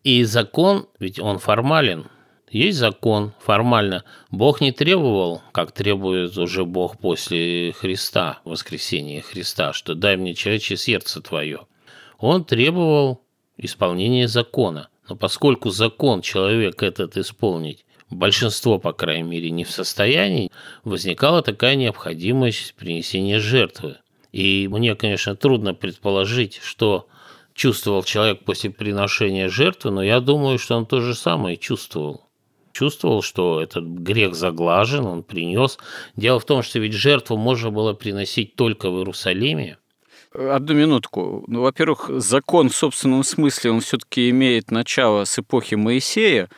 и 0.04 0.26
закон, 0.26 0.88
ведь 0.99 1.19
он 1.19 1.39
формален, 1.39 2.08
есть 2.54 2.78
закон 2.78 3.34
формально. 3.39 4.04
Бог 4.30 4.62
не 4.62 4.71
требовал, 4.71 5.41
как 5.54 5.71
требует 5.71 6.38
уже 6.38 6.65
Бог 6.65 6.99
после 6.99 7.71
Христа, 7.71 8.41
воскресения 8.43 9.21
Христа, 9.21 9.73
что 9.73 9.95
дай 9.95 10.17
мне 10.17 10.36
человечье 10.36 10.78
сердце 10.78 11.19
твое. 11.19 11.62
Он 12.19 12.45
требовал 12.45 13.23
исполнения 13.58 14.28
закона. 14.28 14.89
Но 15.10 15.16
поскольку 15.16 15.70
закон 15.70 16.22
человек 16.22 16.82
этот 16.82 17.18
исполнить 17.18 17.86
большинство, 18.10 18.80
по 18.80 18.94
крайней 18.94 19.30
мере, 19.30 19.52
не 19.52 19.63
в 19.63 19.72
состоянии, 19.72 20.52
возникала 20.84 21.42
такая 21.42 21.76
необходимость 21.76 22.76
принесения 22.76 23.39
жертвы. 23.39 23.98
И 24.32 24.68
мне, 24.68 24.96
конечно, 24.96 25.36
трудно 25.36 25.74
предположить, 25.74 26.60
что 26.62 27.08
чувствовал 27.54 28.04
человек 28.04 28.44
после 28.44 28.70
приношения 28.72 29.48
жертвы, 29.50 29.92
но 29.92 30.04
я 30.04 30.20
думаю, 30.20 30.58
что 30.58 30.76
он 30.76 30.86
то 30.86 31.02
же 31.02 31.13
самое 31.13 31.58
чувствовал. 31.58 32.30
Чувствовал, 32.72 33.22
что 33.22 33.62
этот 33.62 33.84
грех 33.84 34.34
заглажен, 34.34 35.06
он 35.06 35.22
принес. 35.22 35.78
Дело 36.16 36.39
в 36.39 36.46
том, 36.46 36.63
что 36.63 36.80
ведь 36.80 36.94
жертву 36.94 37.38
можно 37.38 37.70
было 37.70 37.94
приносить 37.94 38.56
только 38.56 38.89
в 38.89 38.98
Иерусалиме. 38.98 39.78
Одну 40.34 40.74
минутку. 40.74 41.43
Ну, 41.48 41.62
во-первых, 41.62 42.10
закон 42.10 42.69
в 42.69 42.76
собственном 42.76 43.24
смысле, 43.24 43.72
он 43.72 43.82
все-таки 43.82 44.32
имеет 44.32 44.72
начало 44.72 45.26
с 45.26 45.38
эпохи 45.38 45.76
Моисея, 45.76 46.50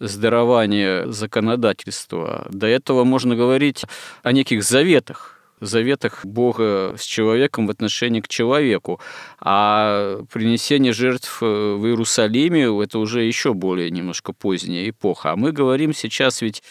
с 0.00 0.16
дарования 0.16 1.06
законодательства. 1.06 2.48
До 2.50 2.66
этого 2.66 3.04
можно 3.04 3.36
говорить 3.36 3.84
о 4.22 4.32
неких 4.32 4.64
заветах, 4.64 5.38
заветах 5.60 6.24
Бога 6.24 6.96
с 6.98 7.04
человеком 7.04 7.68
в 7.68 7.70
отношении 7.70 8.20
к 8.20 8.26
человеку. 8.26 9.00
А 9.38 10.22
принесение 10.32 10.92
жертв 10.92 11.40
в 11.40 11.86
Иерусалиме– 11.86 12.82
это 12.82 12.98
уже 12.98 13.22
еще 13.22 13.54
более 13.54 13.90
немножко 13.90 14.32
поздняя 14.32 14.90
эпоха. 14.90 15.32
А 15.32 15.36
мы 15.36 15.52
говорим 15.52 15.94
сейчас 15.94 16.42
ведь 16.42 16.64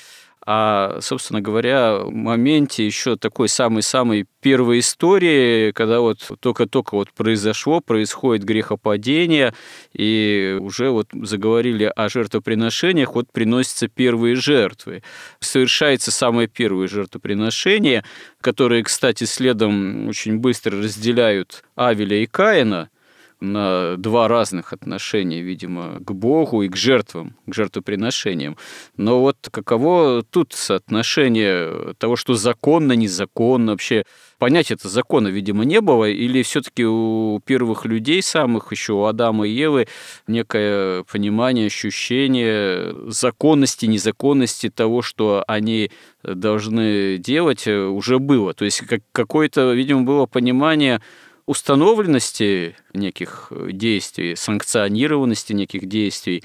а, 0.45 0.99
собственно 1.01 1.41
говоря, 1.41 1.99
в 1.99 2.11
моменте 2.11 2.85
еще 2.85 3.17
такой 3.17 3.49
самой-самой 3.49 4.25
первой 4.41 4.79
истории, 4.79 5.71
когда 5.71 5.99
вот 5.99 6.19
только-только 6.39 6.95
вот 6.95 7.11
произошло, 7.11 7.81
происходит 7.81 8.45
грехопадение, 8.45 9.53
и 9.93 10.57
уже 10.59 10.89
вот 10.89 11.09
заговорили 11.13 11.91
о 11.95 12.09
жертвоприношениях, 12.09 13.15
вот 13.15 13.31
приносятся 13.31 13.87
первые 13.87 14.35
жертвы. 14.35 15.03
Совершается 15.39 16.11
самое 16.11 16.47
первое 16.47 16.87
жертвоприношение, 16.87 18.03
которое, 18.41 18.83
кстати, 18.83 19.25
следом 19.25 20.07
очень 20.07 20.37
быстро 20.37 20.81
разделяют 20.81 21.63
Авеля 21.75 22.17
и 22.17 22.25
Каина– 22.25 22.89
на 23.41 23.95
два 23.97 24.27
разных 24.27 24.73
отношения, 24.73 25.41
видимо, 25.41 25.99
к 25.99 26.11
Богу 26.11 26.63
и 26.63 26.69
к 26.69 26.75
жертвам, 26.75 27.35
к 27.45 27.53
жертвоприношениям. 27.53 28.57
Но 28.97 29.21
вот 29.21 29.37
каково 29.49 30.23
тут 30.29 30.53
соотношение 30.53 31.93
того, 31.97 32.15
что 32.15 32.33
законно, 32.33 32.93
незаконно, 32.93 33.71
вообще 33.71 34.03
понять 34.39 34.71
это 34.71 34.89
закона, 34.89 35.29
видимо, 35.29 35.63
не 35.63 35.81
было, 35.81 36.05
или 36.09 36.41
все-таки 36.43 36.85
у 36.85 37.39
первых 37.45 37.85
людей 37.85 38.21
самых, 38.21 38.71
еще 38.71 38.93
у 38.93 39.03
Адама 39.03 39.47
и 39.47 39.51
Евы, 39.51 39.87
некое 40.27 41.03
понимание, 41.03 41.67
ощущение 41.67 42.93
законности, 43.07 43.85
незаконности 43.85 44.69
того, 44.69 45.01
что 45.01 45.43
они 45.47 45.91
должны 46.23 47.17
делать, 47.17 47.67
уже 47.67 48.19
было. 48.19 48.53
То 48.53 48.65
есть 48.65 48.83
какое-то, 49.11 49.71
видимо, 49.73 50.01
было 50.01 50.25
понимание 50.25 51.01
установленности 51.49 52.75
неких 52.93 53.51
действий, 53.71 54.35
санкционированности 54.35 55.53
неких 55.53 55.87
действий 55.87 56.43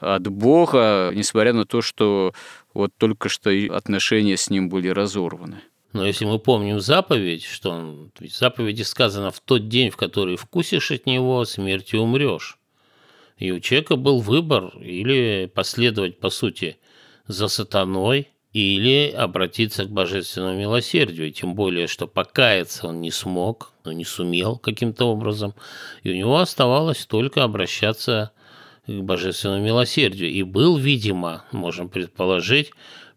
от 0.00 0.26
Бога, 0.26 1.12
несмотря 1.14 1.52
на 1.52 1.64
то, 1.64 1.80
что 1.80 2.34
вот 2.74 2.90
только 2.98 3.28
что 3.28 3.50
отношения 3.70 4.36
с 4.36 4.50
ним 4.50 4.68
были 4.68 4.88
разорваны. 4.88 5.60
Но 5.92 6.04
если 6.04 6.24
мы 6.24 6.40
помним 6.40 6.80
заповедь, 6.80 7.44
что 7.44 7.70
он, 7.70 8.10
в 8.18 8.26
заповеди 8.26 8.82
сказано 8.82 9.30
в 9.30 9.38
тот 9.38 9.68
день, 9.68 9.90
в 9.90 9.96
который 9.96 10.34
вкусишь 10.34 10.90
от 10.90 11.06
него, 11.06 11.44
смертью 11.44 12.00
умрешь. 12.00 12.58
И 13.38 13.52
у 13.52 13.60
человека 13.60 13.94
был 13.94 14.18
выбор 14.18 14.76
или 14.78 15.48
последовать, 15.54 16.18
по 16.18 16.30
сути, 16.30 16.78
за 17.28 17.46
сатаной, 17.46 18.31
или 18.52 19.10
обратиться 19.10 19.84
к 19.84 19.90
божественному 19.90 20.58
милосердию, 20.58 21.32
тем 21.32 21.54
более, 21.54 21.86
что 21.86 22.06
покаяться 22.06 22.88
он 22.88 23.00
не 23.00 23.10
смог, 23.10 23.72
но 23.84 23.92
не 23.92 24.04
сумел 24.04 24.58
каким-то 24.58 25.06
образом, 25.06 25.54
и 26.02 26.10
у 26.10 26.14
него 26.14 26.38
оставалось 26.38 27.06
только 27.06 27.42
обращаться 27.44 28.32
к 28.86 28.92
божественному 28.92 29.64
милосердию. 29.64 30.30
И 30.30 30.42
был, 30.42 30.76
видимо, 30.76 31.44
можем 31.52 31.88
предположить, 31.88 32.72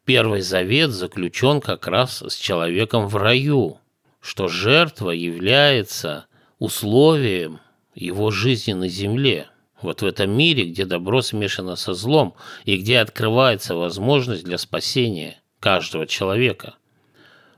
Первый 0.06 0.41
завет 0.41 0.91
заключен 0.91 1.62
как 1.62 1.88
раз 1.88 2.21
с 2.21 2.36
человеком 2.36 3.08
в 3.08 3.15
раю, 3.15 3.80
что 4.21 4.48
жертва 4.48 5.10
является 5.10 6.28
условием 6.60 7.60
его 7.95 8.30
жизни 8.30 8.74
на 8.74 8.88
земле– 8.88 9.50
вот 9.86 10.02
в 10.02 10.06
этом 10.06 10.32
мире, 10.32 10.65
где 10.65 10.86
добро 10.86 11.21
смешано 11.21 11.76
со 11.76 11.93
злом 11.93 12.36
и 12.65 12.78
где 12.78 13.00
открывается 13.00 13.76
возможность 13.76 14.43
для 14.43 14.58
спасения 14.58 15.41
каждого 15.60 16.08
человека. 16.08 16.76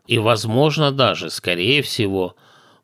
И, 0.06 0.20
возможно, 0.20 0.92
даже, 0.92 1.30
скорее 1.30 1.82
всего, 1.82 2.36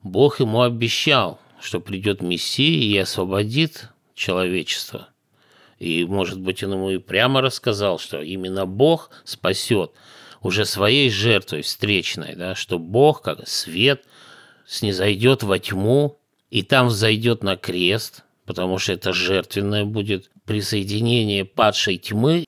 Бог 0.02 0.40
ему 0.40 0.62
обещал, 0.62 1.40
что 1.62 1.80
придет 1.80 2.22
Мессия 2.22 2.82
и 2.82 2.98
освободит 2.98 3.90
человечество. 4.16 5.10
И, 5.80 6.06
может 6.06 6.40
быть, 6.40 6.64
он 6.64 6.74
ему 6.74 6.90
и 6.90 6.98
прямо 6.98 7.42
рассказал, 7.42 8.00
что 8.00 8.22
именно 8.22 8.66
Бог 8.66 9.10
спасет 9.24 9.92
уже 10.42 10.66
своей 10.66 11.10
жертвой 11.10 11.62
встречной, 11.62 12.36
да, 12.36 12.56
что 12.56 12.80
Бог, 12.80 13.22
как 13.22 13.48
свет, 13.48 14.04
снизойдет 14.66 15.44
во 15.44 15.60
тьму, 15.60 16.20
и 16.50 16.64
там 16.64 16.88
взойдет 16.88 17.44
на 17.44 17.58
крест– 17.58 18.23
потому 18.46 18.78
что 18.78 18.94
это 18.94 19.14
жертвенное 19.14 19.86
будет 19.86 20.32
присоединение 20.46 21.46
падшей 21.46 21.98
тьмы. 21.98 22.46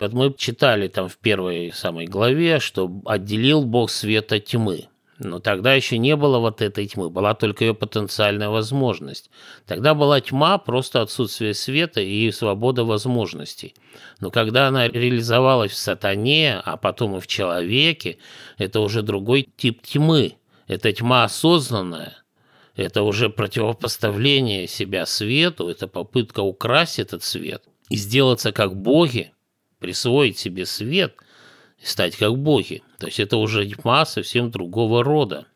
Вот 0.00 0.12
мы 0.12 0.34
читали 0.36 0.88
там 0.88 1.08
в 1.08 1.16
первой 1.18 1.72
самой 1.74 2.06
главе, 2.06 2.60
что 2.60 2.90
отделил 3.04 3.64
Бог 3.64 3.90
свет 3.90 4.32
от 4.32 4.44
тьмы. 4.44 4.88
Но 5.18 5.40
тогда 5.40 5.74
еще 5.74 5.98
не 5.98 6.14
было 6.14 6.38
вот 6.38 6.62
этой 6.62 6.86
тьмы, 6.86 7.10
была 7.10 7.34
только 7.34 7.64
ее 7.64 7.74
потенциальная 7.74 8.50
возможность. 8.50 9.30
Тогда 9.66 9.94
была 9.94 10.20
тьма, 10.20 10.58
просто 10.58 11.02
отсутствие 11.02 11.54
света 11.54 12.00
и 12.00 12.30
свобода 12.30 12.84
возможностей. 12.84 13.74
Но 14.20 14.30
когда 14.30 14.68
она 14.68 14.86
реализовалась 14.86 15.72
в 15.72 15.76
сатане, 15.76 16.60
а 16.64 16.76
потом 16.76 17.16
и 17.16 17.20
в 17.20 17.26
человеке, 17.26 18.18
это 18.58 18.78
уже 18.78 19.02
другой 19.02 19.48
тип 19.56 19.82
тьмы. 19.82 20.34
Это 20.68 20.92
тьма 20.92 21.24
осознанная, 21.24 22.18
это 22.78 23.02
уже 23.02 23.28
противопоставление 23.28 24.68
себя 24.68 25.04
свету, 25.04 25.68
это 25.68 25.88
попытка 25.88 26.40
украсть 26.40 26.98
этот 26.98 27.24
свет 27.24 27.64
и 27.88 27.96
сделаться 27.96 28.52
как 28.52 28.76
боги, 28.76 29.32
присвоить 29.78 30.38
себе 30.38 30.64
свет 30.64 31.14
и 31.82 31.86
стать 31.86 32.16
как 32.16 32.38
боги. 32.38 32.82
То 32.98 33.06
есть 33.06 33.20
это 33.20 33.36
уже 33.36 33.66
тьма 33.66 34.06
совсем 34.06 34.50
другого 34.50 35.02
рода. 35.02 35.46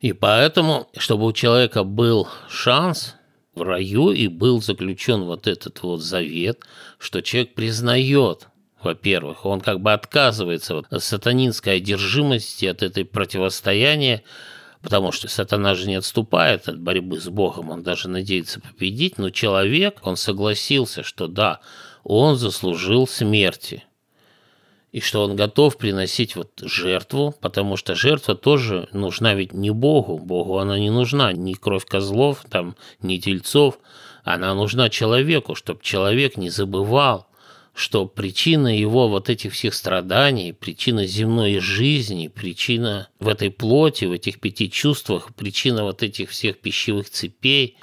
И 0.00 0.12
поэтому, 0.12 0.88
чтобы 0.96 1.26
у 1.26 1.32
человека 1.32 1.84
был 1.84 2.26
шанс 2.48 3.16
в 3.54 3.62
раю 3.62 4.10
и 4.10 4.28
был 4.28 4.62
заключен 4.62 5.24
вот 5.24 5.46
этот 5.46 5.82
вот 5.82 5.98
завет, 5.98 6.64
что 6.98 7.20
человек 7.20 7.54
признает, 7.54 8.48
во-первых, 8.82 9.44
он 9.44 9.60
как 9.60 9.80
бы 9.80 9.92
отказывается 9.92 10.78
от 10.78 11.02
сатанинской 11.02 11.76
одержимости, 11.76 12.64
от 12.64 12.82
этой 12.82 13.04
противостояния, 13.04 14.22
потому 14.82 15.12
что 15.12 15.28
сатана 15.28 15.74
же 15.74 15.86
не 15.88 15.96
отступает 15.96 16.68
от 16.68 16.80
борьбы 16.80 17.20
с 17.20 17.28
Богом, 17.28 17.70
он 17.70 17.82
даже 17.82 18.08
надеется 18.08 18.60
победить, 18.60 19.18
но 19.18 19.30
человек, 19.30 20.00
он 20.02 20.16
согласился, 20.16 21.02
что 21.02 21.26
да, 21.26 21.60
он 22.04 22.36
заслужил 22.36 23.06
смерти, 23.06 23.84
и 24.92 25.00
что 25.00 25.22
он 25.22 25.36
готов 25.36 25.76
приносить 25.76 26.34
вот 26.34 26.50
жертву, 26.62 27.34
потому 27.40 27.76
что 27.76 27.94
жертва 27.94 28.34
тоже 28.34 28.88
нужна 28.92 29.34
ведь 29.34 29.52
не 29.52 29.70
Богу, 29.70 30.18
Богу 30.18 30.58
она 30.58 30.78
не 30.78 30.90
нужна, 30.90 31.32
ни 31.32 31.52
кровь 31.52 31.84
козлов, 31.84 32.44
там, 32.50 32.76
ни 33.00 33.18
тельцов, 33.18 33.78
она 34.24 34.54
нужна 34.54 34.90
человеку, 34.90 35.54
чтобы 35.54 35.80
человек 35.82 36.36
не 36.36 36.50
забывал 36.50 37.26
что 37.74 38.06
причина 38.06 38.76
его 38.76 39.08
вот 39.08 39.30
этих 39.30 39.52
всех 39.52 39.74
страданий, 39.74 40.52
причина 40.52 41.06
земной 41.06 41.58
жизни, 41.58 42.28
причина 42.28 43.08
в 43.18 43.28
этой 43.28 43.50
плоти, 43.50 44.04
в 44.04 44.12
этих 44.12 44.40
пяти 44.40 44.70
чувствах, 44.70 45.34
причина 45.34 45.84
вот 45.84 46.02
этих 46.02 46.30
всех 46.30 46.58
пищевых 46.58 47.08
цепей, 47.10 47.76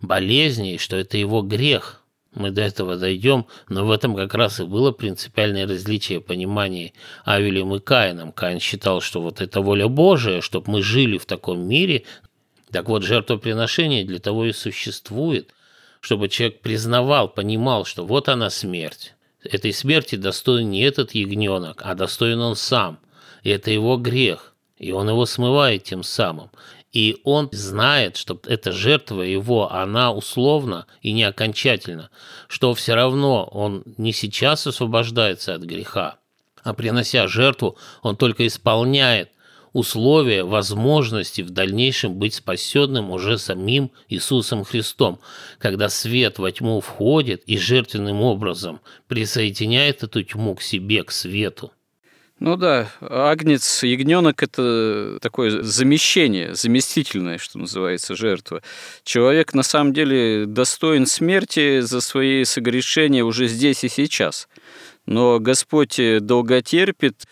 болезней, 0.00 0.78
что 0.78 0.96
это 0.96 1.18
его 1.18 1.42
грех. 1.42 2.02
Мы 2.34 2.50
до 2.50 2.62
этого 2.62 2.96
дойдем, 2.96 3.46
но 3.68 3.84
в 3.84 3.90
этом 3.90 4.14
как 4.14 4.34
раз 4.34 4.60
и 4.60 4.64
было 4.64 4.92
принципиальное 4.92 5.66
различие 5.66 6.20
понимания 6.20 6.92
Авелем 7.24 7.74
и 7.74 7.80
Каином. 7.80 8.32
Каин 8.32 8.60
считал, 8.60 9.00
что 9.00 9.20
вот 9.20 9.40
это 9.40 9.60
воля 9.60 9.88
Божия, 9.88 10.40
чтобы 10.40 10.72
мы 10.72 10.82
жили 10.82 11.18
в 11.18 11.26
таком 11.26 11.60
мире. 11.60 12.04
Так 12.70 12.88
вот, 12.88 13.02
жертвоприношение 13.02 14.04
для 14.04 14.18
того 14.18 14.44
и 14.44 14.52
существует, 14.52 15.52
чтобы 16.00 16.28
человек 16.28 16.60
признавал, 16.60 17.28
понимал, 17.28 17.84
что 17.84 18.04
вот 18.04 18.28
она 18.28 18.50
смерть, 18.50 19.14
Этой 19.42 19.72
смерти 19.72 20.16
достоин 20.16 20.70
не 20.70 20.82
этот 20.82 21.14
ягненок, 21.14 21.82
а 21.84 21.94
достоин 21.94 22.40
он 22.40 22.56
сам. 22.56 22.98
И 23.42 23.50
это 23.50 23.70
его 23.70 23.96
грех, 23.96 24.54
и 24.78 24.92
он 24.92 25.08
его 25.08 25.26
смывает 25.26 25.84
тем 25.84 26.02
самым. 26.02 26.50
И 26.92 27.20
он 27.24 27.48
знает, 27.52 28.16
что 28.16 28.40
эта 28.46 28.72
жертва 28.72 29.22
его, 29.22 29.70
она 29.70 30.12
условна 30.12 30.86
и 31.02 31.12
не 31.12 31.22
окончательна, 31.22 32.10
что 32.48 32.74
все 32.74 32.94
равно 32.94 33.44
он 33.44 33.84
не 33.98 34.12
сейчас 34.12 34.66
освобождается 34.66 35.54
от 35.54 35.62
греха, 35.62 36.16
а 36.62 36.74
принося 36.74 37.28
жертву, 37.28 37.76
он 38.02 38.16
только 38.16 38.46
исполняет 38.46 39.30
условия 39.72 40.44
возможности 40.44 41.42
в 41.42 41.50
дальнейшем 41.50 42.14
быть 42.14 42.34
спасенным 42.34 43.10
уже 43.10 43.38
самим 43.38 43.90
Иисусом 44.08 44.64
Христом, 44.64 45.20
когда 45.58 45.88
свет 45.88 46.38
во 46.38 46.50
тьму 46.52 46.80
входит 46.80 47.42
и 47.46 47.58
жертвенным 47.58 48.22
образом 48.22 48.80
присоединяет 49.06 50.02
эту 50.02 50.22
тьму 50.22 50.54
к 50.54 50.62
себе, 50.62 51.02
к 51.04 51.10
свету. 51.10 51.72
Ну 52.40 52.56
да, 52.56 52.88
агнец, 53.00 53.82
ягненок– 53.82 54.42
это 54.44 55.18
такое 55.20 55.62
замещение, 55.62 56.54
заместительное, 56.54 57.36
что 57.36 57.58
называется, 57.58 58.14
жертва. 58.14 58.62
Человек 59.02 59.54
на 59.54 59.64
самом 59.64 59.92
деле 59.92 60.46
достоин 60.46 61.06
смерти 61.06 61.80
за 61.80 62.00
свои 62.00 62.44
согрешения 62.44 63.24
уже 63.24 63.48
здесь 63.48 63.82
и 63.82 63.88
сейчас. 63.88 64.48
Но 65.04 65.40
Господь 65.40 66.00
долготерпит, 66.20 67.24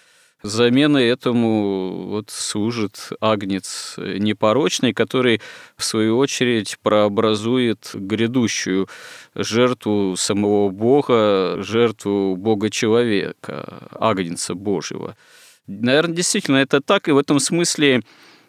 Заменой 0.46 1.08
этому 1.08 2.06
вот 2.06 2.30
служит 2.30 3.10
агнец 3.20 3.94
непорочный, 3.98 4.92
который, 4.92 5.40
в 5.76 5.82
свою 5.82 6.18
очередь, 6.18 6.78
прообразует 6.82 7.90
грядущую 7.94 8.88
жертву 9.34 10.14
самого 10.16 10.70
Бога, 10.70 11.62
жертву 11.62 12.36
Бога-человека, 12.36 13.88
агнца 13.90 14.54
Божьего. 14.54 15.16
Наверное, 15.66 16.14
действительно 16.14 16.58
это 16.58 16.80
так, 16.80 17.08
и 17.08 17.12
в 17.12 17.18
этом 17.18 17.40
смысле 17.40 18.02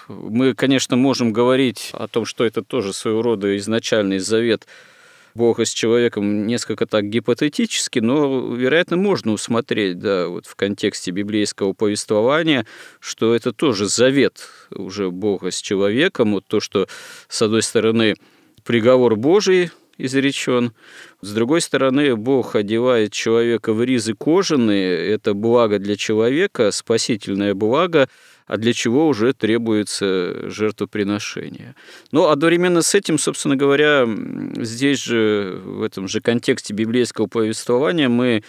мы, 0.07 0.53
конечно, 0.53 0.95
можем 0.95 1.33
говорить 1.33 1.89
о 1.93 2.07
том, 2.07 2.25
что 2.25 2.45
это 2.45 2.61
тоже 2.61 2.93
своего 2.93 3.23
рода 3.23 3.57
изначальный 3.57 4.19
завет 4.19 4.67
Бога 5.37 5.63
с 5.63 5.69
человеком 5.69 6.47
несколько 6.47 6.87
так 6.87 7.05
гипотетически, 7.05 7.99
но, 7.99 8.53
вероятно, 8.55 8.97
можно 8.97 9.31
усмотреть, 9.31 9.99
да, 9.99 10.27
вот 10.27 10.47
в 10.47 10.55
контексте 10.55 11.11
библейского 11.11 11.73
повествования, 11.73 12.65
что 12.99 13.35
это 13.35 13.53
тоже 13.53 13.87
завет 13.87 14.49
уже 14.71 15.11
Бога 15.11 15.51
с 15.51 15.61
человеком, 15.61 16.33
вот 16.33 16.45
то, 16.47 16.59
что, 16.59 16.87
с 17.29 17.41
одной 17.41 17.61
стороны, 17.61 18.15
приговор 18.65 19.15
Божий 19.15 19.69
изречен, 19.97 20.73
с 21.21 21.31
другой 21.33 21.61
стороны, 21.61 22.15
Бог 22.15 22.55
одевает 22.55 23.13
человека 23.13 23.73
в 23.73 23.83
ризы 23.83 24.13
кожаные, 24.13 25.13
это 25.13 25.33
благо 25.33 25.79
для 25.79 25.95
человека, 25.95 26.71
спасительное 26.71 27.53
благо, 27.53 28.09
а 28.47 28.57
для 28.57 28.73
чего 28.73 29.07
уже 29.07 29.33
требуется 29.33 30.49
жертвоприношение. 30.49 31.75
Но 32.11 32.29
одновременно 32.29 32.81
с 32.81 32.95
этим, 32.95 33.19
собственно 33.19 33.55
говоря, 33.55 34.07
здесь 34.57 35.03
же, 35.03 35.61
в 35.63 35.83
этом 35.83 36.07
же 36.07 36.21
контексте 36.21 36.73
библейского 36.73 37.27
повествования 37.27 38.09
мы 38.09 38.43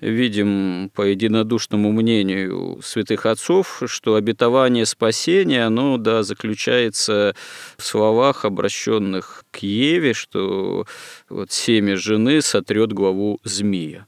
видим 0.00 0.90
по 0.94 1.02
единодушному 1.02 1.92
мнению 1.92 2.80
святых 2.82 3.26
отцов, 3.26 3.82
что 3.86 4.14
обетование 4.14 4.86
спасения, 4.86 5.66
оно, 5.66 5.98
да, 5.98 6.22
заключается 6.22 7.34
в 7.76 7.82
словах, 7.82 8.44
обращенных 8.44 9.44
к 9.50 9.58
Еве, 9.58 10.14
что 10.14 10.86
вот 11.28 11.52
семя 11.52 11.96
жены 11.96 12.40
сотрет 12.40 12.92
главу 12.92 13.40
змея. 13.44 14.06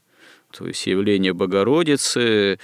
То 0.51 0.67
есть 0.67 0.85
явление 0.85 1.33
Богородицы, 1.33 2.59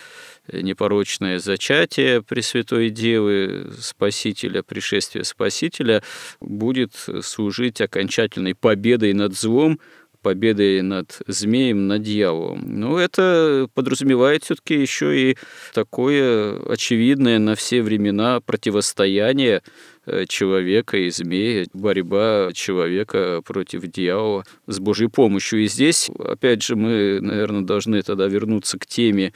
непорочное 0.52 1.40
зачатие 1.40 2.22
Пресвятой 2.22 2.90
Девы, 2.90 3.72
Спасителя, 3.80 4.64
пришествие 4.64 5.24
Спасителя, 5.24 6.04
будет 6.40 6.94
служить 7.22 7.82
окончательной 7.82 8.56
победой 8.56 9.14
над 9.14 9.36
злом, 9.36 9.80
победой 10.22 10.82
над 10.82 11.22
змеем, 11.28 11.88
над 11.88 12.02
дьяволом. 12.02 12.62
Но 12.66 13.00
это 13.00 13.68
подразумевает 13.74 14.44
все-таки 14.44 14.76
еще 14.76 15.32
и 15.32 15.38
такое 15.74 16.60
очевидное 16.68 17.40
на 17.40 17.56
все 17.56 17.82
времена 17.82 18.42
противостояние 18.42 19.62
э, 20.06 20.26
человека 20.28 20.98
и 20.98 21.10
змея, 21.10 21.66
борьба 21.74 22.50
человека 22.54 23.42
против 23.46 23.84
дьявола 23.84 24.44
с 24.68 24.80
Божьей 24.80 25.08
помощью. 25.08 25.64
И 25.64 25.68
здесь, 25.68 26.10
опять 26.20 26.64
же, 26.64 26.76
мы, 26.76 27.20
наверное, 27.22 27.62
должны 27.62 28.02
тогда 28.02 28.28
вернуться 28.28 28.78
к 28.78 28.86
теме 28.86 29.34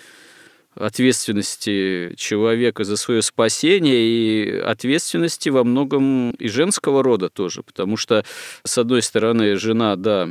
ответственности 0.76 2.13
человека 2.15 2.84
за 2.84 2.97
свое 2.97 3.21
спасение 3.21 3.95
и 3.95 4.59
ответственности 4.59 5.49
во 5.49 5.63
многом 5.63 6.32
и 6.32 6.47
женского 6.47 7.03
рода 7.03 7.30
тоже, 7.30 7.63
потому 7.63 7.97
что, 7.97 8.26
с 8.63 8.78
одной 8.78 9.01
стороны, 9.01 9.55
жена, 9.55 9.95
да, 9.95 10.30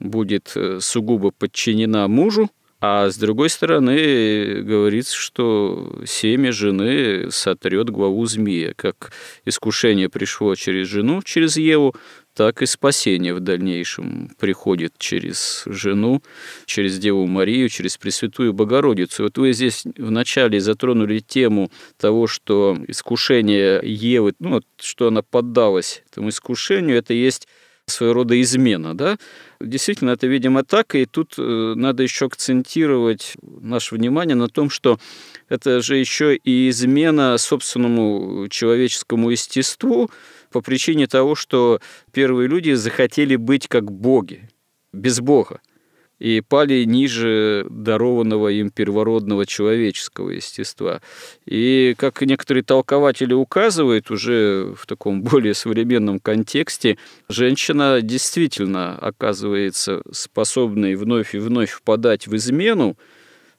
будет 0.00 0.52
э, 0.56 0.78
сугубо 0.80 1.30
подчинена 1.30 2.08
мужу, 2.08 2.50
а 2.86 3.08
с 3.08 3.16
другой 3.16 3.48
стороны, 3.48 4.60
говорится, 4.60 5.16
что 5.16 6.02
семя 6.06 6.52
жены 6.52 7.30
сотрет 7.30 7.88
главу 7.88 8.26
змея. 8.26 8.74
Как 8.76 9.10
искушение 9.46 10.10
пришло 10.10 10.54
через 10.54 10.88
жену, 10.88 11.22
через 11.22 11.56
Еву, 11.56 11.94
так 12.34 12.62
и 12.62 12.66
спасение 12.66 13.32
в 13.32 13.40
дальнейшем 13.40 14.30
приходит 14.38 14.94
через 14.98 15.62
жену, 15.66 16.22
через 16.66 16.98
Деву 16.98 17.26
Марию, 17.26 17.68
через 17.68 17.96
Пресвятую 17.96 18.52
Богородицу. 18.52 19.24
Вот 19.24 19.38
вы 19.38 19.52
здесь 19.52 19.84
вначале 19.96 20.60
затронули 20.60 21.20
тему 21.20 21.70
того, 21.96 22.26
что 22.26 22.76
искушение 22.88 23.80
Евы, 23.82 24.34
ну, 24.40 24.60
что 24.80 25.08
она 25.08 25.22
поддалась 25.22 26.02
этому 26.10 26.30
искушению, 26.30 26.98
это 26.98 27.14
есть 27.14 27.46
своего 27.86 28.14
рода 28.14 28.40
измена, 28.40 28.96
да? 28.96 29.18
Действительно, 29.60 30.10
это, 30.10 30.26
видимо, 30.26 30.64
так, 30.64 30.94
и 30.94 31.04
тут 31.04 31.34
э, 31.38 31.74
надо 31.76 32.02
еще 32.02 32.26
акцентировать 32.26 33.34
наше 33.42 33.94
внимание 33.94 34.34
на 34.34 34.48
том, 34.48 34.70
что 34.70 34.98
это 35.48 35.82
же 35.82 35.96
еще 35.96 36.34
и 36.34 36.70
измена 36.70 37.36
собственному 37.36 38.48
человеческому 38.48 39.30
естеству 39.30 40.10
по 40.54 40.60
причине 40.60 41.08
того, 41.08 41.34
что 41.34 41.80
первые 42.12 42.46
люди 42.46 42.74
захотели 42.74 43.34
быть 43.34 43.66
как 43.66 43.90
боги, 43.90 44.48
без 44.92 45.18
Бога 45.18 45.60
и 46.20 46.40
пали 46.40 46.84
ниже 46.84 47.66
дарованного 47.68 48.50
им 48.52 48.70
первородного 48.70 49.46
человеческого 49.46 50.30
естества. 50.30 51.02
И, 51.44 51.96
как 51.98 52.22
некоторые 52.22 52.62
толкователи 52.62 53.34
указывают, 53.34 54.12
уже 54.12 54.72
в 54.78 54.86
таком 54.86 55.22
более 55.24 55.54
современном 55.54 56.20
контексте, 56.20 56.98
женщина 57.28 58.00
действительно 58.00 58.96
оказывается 58.96 60.02
способной 60.12 60.94
вновь 60.94 61.34
и 61.34 61.38
вновь 61.38 61.72
впадать 61.72 62.28
в 62.28 62.36
измену, 62.36 62.96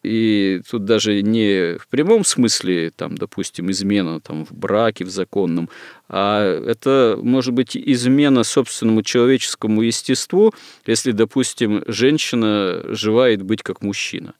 и 0.05 0.61
тут 0.69 0.85
даже 0.85 1.21
не 1.21 1.77
в 1.77 1.87
прямом 1.87 2.23
смысле, 2.23 2.91
там, 2.95 3.15
допустим, 3.15 3.71
измена 3.71 4.21
там, 4.21 4.45
в 4.45 4.51
браке, 4.51 5.03
в 5.05 5.09
законном, 5.09 5.69
а 6.07 6.43
это 6.43 7.17
может 7.21 7.53
быть 7.53 7.75
измена 7.75 8.43
собственному 8.43 9.01
человеческому 9.01 9.81
естеству, 9.81 10.53
если, 10.85 11.11
допустим, 11.11 11.83
женщина 11.87 12.83
желает 12.89 13.41
быть 13.41 13.63
как 13.63 13.81
мужчина. 13.81 14.33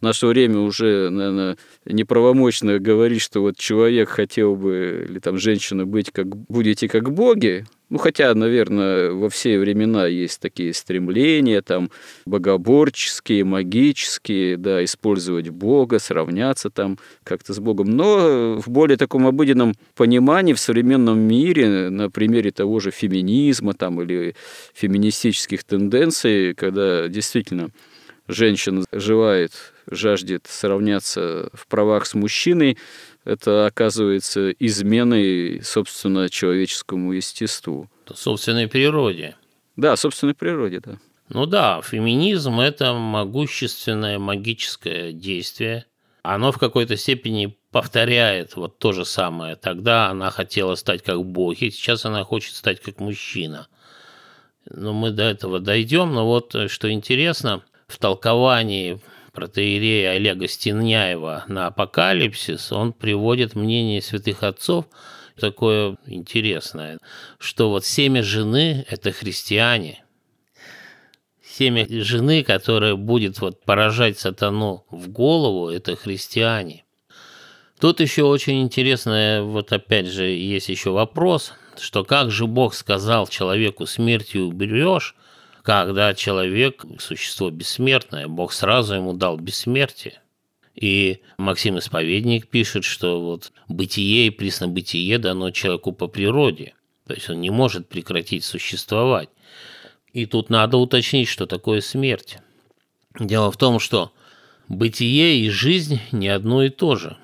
В 0.00 0.02
наше 0.02 0.26
время 0.26 0.60
уже, 0.60 1.10
наверное, 1.10 1.58
неправомочно 1.84 2.78
говорить, 2.78 3.20
что 3.20 3.40
вот 3.42 3.58
человек 3.58 4.08
хотел 4.08 4.56
бы, 4.56 5.06
или 5.08 5.18
там 5.18 5.36
женщина 5.38 5.84
быть 5.84 6.10
как 6.10 6.34
будете 6.34 6.88
как 6.88 7.12
боги, 7.12 7.66
ну, 7.90 7.98
хотя, 7.98 8.32
наверное, 8.34 9.10
во 9.10 9.28
все 9.28 9.58
времена 9.58 10.06
есть 10.06 10.40
такие 10.40 10.72
стремления, 10.72 11.60
там, 11.60 11.90
богоборческие, 12.24 13.44
магические, 13.44 14.56
да, 14.56 14.84
использовать 14.84 15.48
Бога, 15.48 15.98
сравняться 15.98 16.70
там 16.70 16.98
как-то 17.24 17.52
с 17.52 17.58
Богом. 17.58 17.90
Но 17.90 18.60
в 18.60 18.68
более 18.68 18.96
таком 18.96 19.26
обыденном 19.26 19.74
понимании 19.96 20.52
в 20.52 20.60
современном 20.60 21.18
мире, 21.18 21.90
на 21.90 22.08
примере 22.10 22.52
того 22.52 22.78
же 22.78 22.92
феминизма 22.92 23.74
там, 23.74 24.00
или 24.00 24.36
феминистических 24.72 25.64
тенденций, 25.64 26.54
когда 26.54 27.08
действительно 27.08 27.70
женщина 28.28 28.84
желает, 28.92 29.52
жаждет 29.90 30.46
сравняться 30.48 31.50
в 31.52 31.66
правах 31.66 32.06
с 32.06 32.14
мужчиной, 32.14 32.78
это 33.24 33.66
оказывается 33.66 34.50
изменой, 34.50 35.60
собственно, 35.62 36.28
человеческому 36.28 37.12
естеству. 37.12 37.90
Собственной 38.14 38.68
природе. 38.68 39.36
Да, 39.76 39.96
собственной 39.96 40.34
природе, 40.34 40.80
да. 40.80 40.98
Ну 41.28 41.46
да, 41.46 41.80
феминизм– 41.82 42.58
это 42.60 42.92
могущественное 42.92 44.18
магическое 44.18 45.12
действие. 45.12 45.86
Оно 46.22 46.50
в 46.50 46.58
какой-то 46.58 46.96
степени 46.96 47.56
повторяет 47.70 48.56
вот 48.56 48.78
то 48.78 48.92
же 48.92 49.04
самое. 49.04 49.54
Тогда 49.54 50.08
она 50.08 50.30
хотела 50.30 50.74
стать 50.74 51.02
как 51.02 51.24
боги, 51.24 51.70
сейчас 51.70 52.04
она 52.04 52.24
хочет 52.24 52.56
стать 52.56 52.80
как 52.80 52.98
мужчина. 52.98 53.68
Но 54.68 54.92
мы 54.92 55.10
до 55.10 55.22
этого 55.22 55.60
дойдем. 55.60 56.12
Но 56.12 56.26
вот 56.26 56.54
э, 56.54 56.68
что 56.68 56.90
интересно, 56.90 57.62
в 57.86 57.98
толковании 57.98 59.00
протеерея 59.32 60.12
Олега 60.12 60.48
Стеняева 60.48 61.44
на 61.48 61.68
апокалипсис, 61.68 62.72
он 62.72 62.92
приводит 62.92 63.54
мнение 63.54 64.02
святых 64.02 64.42
отцов 64.42 64.86
такое 65.40 65.96
интересное, 66.06 66.98
что 67.38 67.70
вот 67.70 67.84
семя 67.84 68.22
жены– 68.22 68.84
это 68.88 69.10
христиане. 69.10 70.04
Семя 71.42 71.86
жены, 71.88 72.44
которая 72.44 72.94
будет 72.94 73.40
вот 73.40 73.64
поражать 73.64 74.18
сатану 74.18 74.84
в 74.90 75.08
голову, 75.08 75.68
это 75.68 75.96
христиане. 75.96 76.84
Тут 77.80 78.00
еще 78.00 78.24
очень 78.24 78.62
интересное, 78.62 79.42
вот 79.42 79.72
опять 79.72 80.06
же, 80.06 80.26
есть 80.26 80.68
еще 80.68 80.90
вопрос, 80.90 81.54
что 81.78 82.04
как 82.04 82.30
же 82.30 82.46
Бог 82.46 82.74
сказал 82.74 83.26
человеку 83.26 83.86
смертью 83.86 84.46
уберешь, 84.46 85.16
когда 85.70 86.14
человек– 86.14 86.84
существо 86.98 87.48
бессмертное, 87.48 88.26
Бог 88.26 88.52
сразу 88.52 88.94
ему 88.94 89.12
дал 89.12 89.36
бессмертие. 89.36 90.20
И 90.74 91.20
Максим 91.38 91.78
Исповедник 91.78 92.48
пишет, 92.48 92.82
что 92.82 93.20
вот 93.20 93.52
бытие 93.68 94.26
и 94.26 94.30
преснобытие 94.30 95.18
дано 95.18 95.52
человеку 95.52 95.92
по 95.92 96.08
природе. 96.08 96.74
То 97.06 97.14
есть 97.14 97.30
он 97.30 97.40
не 97.40 97.50
может 97.50 97.88
прекратить 97.88 98.42
существовать. 98.42 99.28
И 100.12 100.26
тут 100.26 100.50
надо 100.50 100.76
уточнить, 100.76 101.28
что 101.28 101.46
такое 101.46 101.80
смерть. 101.82 102.38
Дело 103.20 103.52
в 103.52 103.56
том, 103.56 103.78
что 103.78 104.12
бытие 104.66 105.38
и 105.38 105.50
жизнь 105.50 106.00
не 106.10 106.26
одно 106.26 106.64
и 106.64 106.70
то 106.70 106.96
же. 106.96 107.16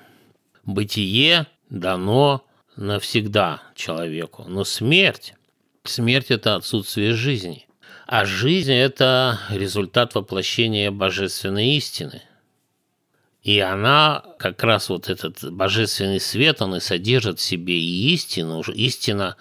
Бытие 0.63 1.47
дано 1.69 2.45
навсегда 2.77 3.61
человеку, 3.75 4.45
но 4.47 4.63
смерть, 4.63 5.33
смерть– 5.83 6.27
это 6.31 6.55
отсутствие 6.55 7.11
жизни. 7.11 7.66
А 8.09 8.23
жизнь– 8.23 8.71
это 8.73 9.37
результат 9.49 10.15
воплощения 10.15 10.91
божественной 10.91 11.75
истины. 11.75 12.21
И 13.43 13.59
она, 13.59 14.23
как 14.39 14.63
раз 14.63 14.87
вот 14.87 15.09
этот 15.09 15.51
божественный 15.51 16.21
свет, 16.21 16.61
он 16.61 16.77
и 16.77 16.79
содержит 16.79 17.39
в 17.39 17.41
себе 17.41 17.77
и 17.77 18.13
истину. 18.13 18.61
Истина, 18.61 19.35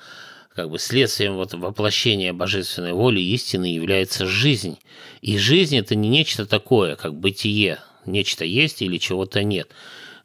как 0.52 0.68
бы 0.70 0.80
следствием 0.80 1.34
вот 1.34 1.54
воплощения 1.54 2.32
божественной 2.32 2.92
воли 2.92 3.20
истины 3.20 3.66
является 3.66 4.26
жизнь. 4.26 4.78
И 5.22 5.38
жизнь– 5.38 5.76
это 5.78 5.94
не 5.94 6.08
нечто 6.08 6.44
такое, 6.44 6.96
как 6.96 7.14
бытие. 7.14 7.78
Нечто 8.04 8.44
есть 8.44 8.82
или 8.82 8.98
чего-то 8.98 9.44
нет. 9.44 9.70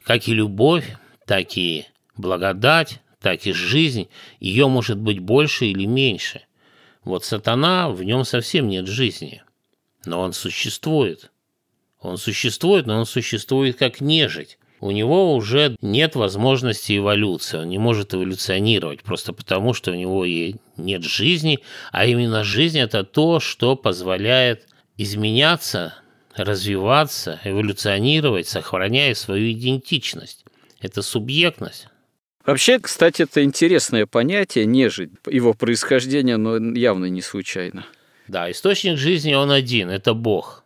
Как 0.01 0.27
и 0.27 0.33
любовь, 0.33 0.97
так 1.27 1.57
и 1.57 1.85
благодать, 2.17 3.01
так 3.21 3.45
и 3.45 3.53
жизнь, 3.53 4.07
ее 4.39 4.67
может 4.67 4.97
быть 4.97 5.19
больше 5.19 5.67
или 5.67 5.85
меньше– 5.85 6.41
вот 7.03 7.25
сатана, 7.25 7.89
в 7.89 8.03
нем 8.03 8.25
совсем 8.25 8.67
нет 8.67 8.87
жизни, 8.87 9.43
но 10.05 10.19
он 10.21 10.33
существует. 10.33 11.31
Он 11.99 12.17
существует, 12.17 12.85
но 12.87 12.99
он 12.99 13.05
существует 13.05 13.77
как 13.77 14.01
нежить. 14.01 14.57
У 14.79 14.89
него 14.89 15.35
уже 15.35 15.75
нет 15.81 16.15
возможности 16.15 16.97
эволюции, 16.97 17.59
он 17.59 17.69
не 17.69 17.77
может 17.77 18.15
эволюционировать, 18.15 19.03
просто 19.03 19.31
потому, 19.31 19.73
что 19.75 19.91
у 19.91 19.95
него 19.95 20.25
и 20.25 20.55
нет 20.75 21.03
жизни, 21.03 21.59
а 21.91 22.07
именно 22.07 22.43
жизнь– 22.43 22.79
это 22.79 23.03
то, 23.03 23.39
что 23.39 23.75
позволяет 23.75 24.67
изменяться, 24.97 25.93
развиваться, 26.35 27.39
эволюционировать, 27.43 28.47
сохраняя 28.47 29.13
свою 29.13 29.51
идентичность. 29.51 30.45
Это 30.79 31.03
субъектность. 31.03 31.87
Вообще, 32.45 32.79
кстати, 32.79 33.23
это 33.23 33.43
интересное 33.43 34.05
понятие, 34.05 34.65
нежить. 34.65 35.11
Его 35.27 35.53
происхождение, 35.53 36.37
но 36.37 36.57
явно 36.57 37.05
не 37.05 37.21
случайно. 37.21 37.85
Да, 38.27 38.49
источник 38.49 38.97
жизни 38.97 39.33
он 39.33 39.51
один, 39.51 39.89
это 39.89 40.13
Бог. 40.13 40.63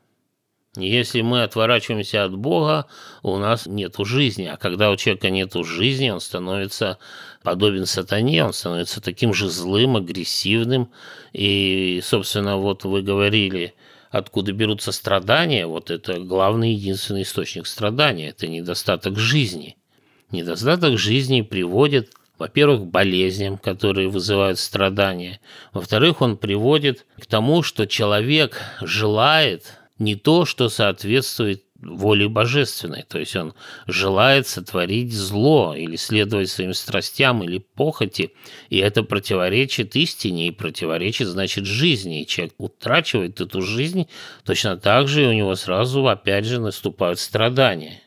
Если 0.78 1.22
мы 1.22 1.44
отворачиваемся 1.44 2.26
от 2.26 2.36
Бога, 2.36 2.86
у 3.24 3.38
нас 3.38 3.66
нет 3.66 3.96
жизни. 4.00 4.46
А 4.46 4.58
когда 4.58 4.92
у 4.92 4.98
человека 4.98 5.30
нет 5.30 5.54
жизни, 5.54 6.10
он 6.10 6.20
становится 6.20 6.98
подобен 7.44 7.86
сатане, 7.86 8.44
он 8.44 8.54
становится 8.54 9.02
таким 9.02 9.34
же 9.34 9.50
злым, 9.50 9.96
агрессивным. 9.96 10.92
И, 11.32 12.02
собственно, 12.04 12.58
вот 12.58 12.84
вы 12.84 13.04
говорили, 13.04 13.74
откуда 14.12 14.52
берутся 14.52 14.92
страдания, 14.92 15.66
вот 15.66 15.92
это 15.92 16.20
главный 16.20 16.74
единственный 16.74 17.22
источник 17.24 17.68
страдания, 17.68 18.30
это 18.30 18.48
недостаток 18.48 19.18
жизни– 19.18 19.78
Недостаток 20.32 20.98
жизни 20.98 21.42
приводит, 21.42 22.12
во-первых, 22.38 22.82
к 22.82 22.86
болезням, 22.86 23.58
которые 23.58 24.10
вызывают 24.10 24.60
страдания. 24.60 25.40
Во-вторых, 25.74 26.22
он 26.22 26.38
приводит 26.38 27.06
к 27.22 27.26
тому, 27.26 27.64
что 27.64 27.88
человек 27.88 28.60
желает 28.82 29.80
не 29.98 30.16
то, 30.16 30.46
что 30.46 30.70
соответствует 30.70 31.64
воле 31.86 32.28
божественной. 32.28 33.04
То 33.04 33.20
есть 33.20 33.36
он 33.36 33.54
желает 33.88 34.48
сотворить 34.48 35.14
зло 35.14 35.76
или 35.76 35.96
следовать 35.96 36.50
своим 36.50 36.74
страстям 36.74 37.44
или 37.44 37.60
похоти, 37.60 38.34
и 38.70 38.78
это 38.78 39.04
противоречит 39.04 39.96
истине 39.96 40.48
и 40.48 40.52
противоречит, 40.52 41.28
значит, 41.28 41.66
жизни. 41.66 42.22
И 42.22 42.28
человек 42.28 42.54
утрачивает 42.58 43.40
эту 43.42 43.62
жизнь, 43.62 44.08
точно 44.44 44.78
так 44.78 45.08
же 45.08 45.24
и 45.24 45.28
у 45.28 45.34
него 45.34 45.56
сразу, 45.56 46.08
опять 46.08 46.46
же, 46.46 46.60
наступают 46.60 47.20
страдания. 47.20 48.02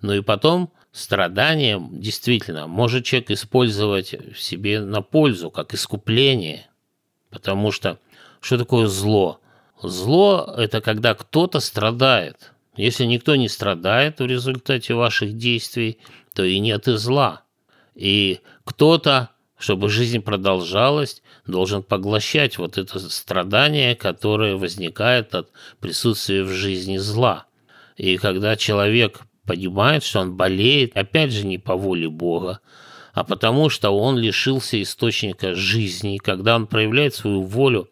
Ну 0.00 0.14
и 0.14 0.20
потом 0.20 0.72
страдания 0.92 1.82
действительно 1.90 2.66
может 2.66 3.04
человек 3.04 3.30
использовать 3.30 4.14
в 4.34 4.40
себе 4.40 4.80
на 4.80 5.02
пользу, 5.02 5.50
как 5.50 5.74
искупление. 5.74 6.68
Потому 7.30 7.72
что 7.72 7.98
что 8.40 8.58
такое 8.58 8.86
зло? 8.86 9.40
Зло– 9.82 10.54
это 10.56 10.80
когда 10.80 11.14
кто-то 11.14 11.60
страдает. 11.60 12.52
Если 12.76 13.04
никто 13.04 13.36
не 13.36 13.48
страдает 13.48 14.20
в 14.20 14.26
результате 14.26 14.94
ваших 14.94 15.36
действий, 15.36 15.98
то 16.34 16.44
и 16.44 16.58
нет 16.58 16.88
и 16.88 16.96
зла. 16.96 17.42
И 17.94 18.40
кто-то, 18.64 19.30
чтобы 19.58 19.88
жизнь 19.88 20.20
продолжалась, 20.20 21.22
должен 21.46 21.82
поглощать 21.82 22.58
вот 22.58 22.78
это 22.78 22.98
страдание, 23.10 23.94
которое 23.94 24.56
возникает 24.56 25.34
от 25.34 25.50
присутствия 25.80 26.44
в 26.44 26.48
жизни 26.48 26.96
зла. 26.96 27.46
И 27.96 28.16
когда 28.16 28.56
человек 28.56 29.20
понимает, 29.46 30.04
что 30.04 30.20
он 30.20 30.36
болеет, 30.36 30.96
опять 30.96 31.32
же, 31.32 31.46
не 31.46 31.58
по 31.58 31.76
воле 31.76 32.08
Бога, 32.08 32.60
а 33.12 33.24
потому 33.24 33.68
что 33.68 33.90
он 33.90 34.18
лишился 34.18 34.80
источника 34.80 35.54
жизни, 35.54 36.18
когда 36.18 36.56
он 36.56 36.66
проявляет 36.66 37.14
свою 37.14 37.42
волю 37.42 37.88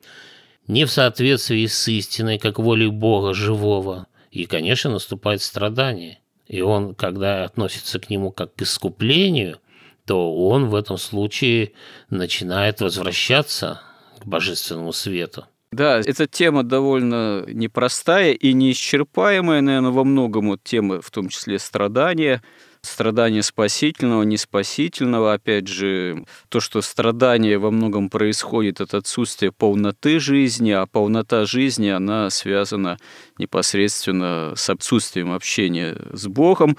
не 0.66 0.84
в 0.84 0.90
соответствии 0.90 1.66
с 1.66 1.88
истиной, 1.88 2.38
как 2.38 2.58
волей 2.58 2.88
Бога 2.88 3.34
живого, 3.34 4.06
и, 4.30 4.46
конечно, 4.46 4.90
наступает 4.90 5.42
страдание. 5.42 6.20
И 6.46 6.60
он, 6.62 6.94
когда 6.94 7.44
относится 7.44 7.98
к 7.98 8.10
нему 8.10 8.30
как 8.30 8.54
к 8.54 8.62
искуплению, 8.62 9.58
то 10.06 10.34
он 10.48 10.66
в 10.66 10.74
этом 10.74 10.96
случае 10.96 11.72
начинает 12.08 12.80
возвращаться 12.80 13.80
к 14.20 14.26
божественному 14.26 14.92
свету. 14.92 15.46
Да, 15.72 16.00
эта 16.00 16.26
тема 16.26 16.64
довольно 16.64 17.44
непростая 17.46 18.32
и 18.32 18.52
неисчерпаемая, 18.52 19.60
наверное, 19.60 19.92
во 19.92 20.02
многом 20.02 20.48
вот 20.48 20.64
темы, 20.64 21.00
в 21.00 21.12
том 21.12 21.28
числе 21.28 21.60
страдания, 21.60 22.42
страдания 22.82 23.44
спасительного, 23.44 24.24
неспасительного. 24.24 25.32
Опять 25.34 25.68
же, 25.68 26.24
то, 26.48 26.58
что 26.58 26.82
страдание 26.82 27.56
во 27.58 27.70
многом 27.70 28.08
происходит 28.10 28.80
от 28.80 28.94
отсутствия 28.94 29.52
полноты 29.52 30.18
жизни, 30.18 30.72
а 30.72 30.86
полнота 30.86 31.44
жизни, 31.44 31.88
она 31.88 32.30
связана 32.30 32.98
непосредственно 33.38 34.54
с 34.56 34.68
отсутствием 34.70 35.30
общения 35.30 35.96
с 36.12 36.26
Богом. 36.26 36.76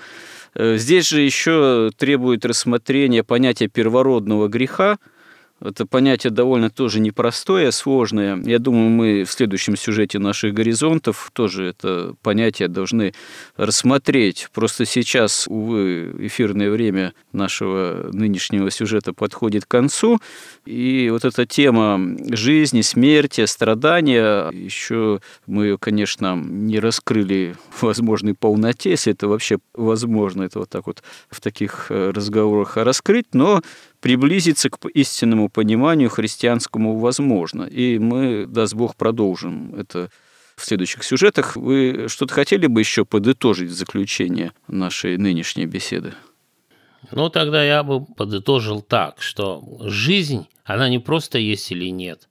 Э, 0.53 0.75
здесь 0.75 1.07
же 1.07 1.21
еще 1.21 1.91
требует 1.95 2.43
рассмотрения 2.45 3.23
понятия 3.23 3.69
первородного 3.69 4.49
греха, 4.49 4.97
это 5.61 5.85
понятие 5.85 6.31
довольно 6.31 6.69
тоже 6.69 6.99
непростое, 6.99 7.71
сложное. 7.71 8.37
Я 8.43 8.59
думаю, 8.59 8.89
мы 8.89 9.23
в 9.23 9.31
следующем 9.31 9.75
сюжете 9.75 10.17
наших 10.19 10.53
горизонтов 10.53 11.29
тоже 11.33 11.65
это 11.65 12.15
понятие 12.23 12.67
должны 12.67 13.13
рассмотреть. 13.57 14.47
Просто 14.53 14.85
сейчас, 14.85 15.47
увы, 15.47 16.15
эфирное 16.19 16.71
время 16.71 17.13
нашего 17.31 18.09
нынешнего 18.11 18.71
сюжета 18.71 19.13
подходит 19.13 19.65
к 19.65 19.69
концу. 19.69 20.19
И 20.65 21.09
вот 21.11 21.25
эта 21.25 21.45
тема 21.45 21.99
жизни, 22.29 22.81
смерти, 22.81 23.45
страдания, 23.45 24.49
еще 24.51 25.21
мы 25.45 25.65
ее, 25.65 25.77
конечно, 25.77 26.35
не 26.35 26.79
раскрыли 26.79 27.55
в 27.69 27.83
возможной 27.83 28.33
полноте, 28.33 28.91
если 28.91 29.13
это 29.13 29.27
вообще 29.27 29.59
возможно, 29.73 30.43
это 30.43 30.59
вот 30.59 30.69
так 30.69 30.87
вот 30.87 31.03
в 31.29 31.39
таких 31.39 31.87
э, 31.89 32.11
разговорах 32.11 32.77
раскрыть, 32.77 33.27
но 33.33 33.61
приблизиться 34.01 34.69
к 34.69 34.85
истинному 34.87 35.47
пониманию 35.47 36.09
христианскому 36.09 36.97
возможно. 36.97 37.63
И 37.63 37.99
мы, 37.99 38.45
даст 38.47 38.73
Бог, 38.73 38.95
продолжим 38.95 39.75
это 39.75 40.09
в 40.57 40.65
следующих 40.65 41.03
сюжетах. 41.03 41.55
Вы 41.55 42.07
что-то 42.09 42.33
хотели 42.33 42.67
бы 42.67 42.81
еще 42.81 43.05
подытожить 43.05 43.69
в 43.69 43.73
заключение 43.73 44.51
нашей 44.67 45.17
нынешней 45.17 45.67
беседы? 45.67 46.13
Ну, 47.11 47.29
тогда 47.29 47.63
я 47.63 47.83
бы 47.83 48.05
подытожил 48.05 48.81
так, 48.81 49.21
что 49.21 49.63
жизнь, 49.81 50.47
она 50.65 50.89
не 50.89 50.99
просто 50.99 51.37
есть 51.39 51.71
или 51.71 51.89
нет. 51.89 52.27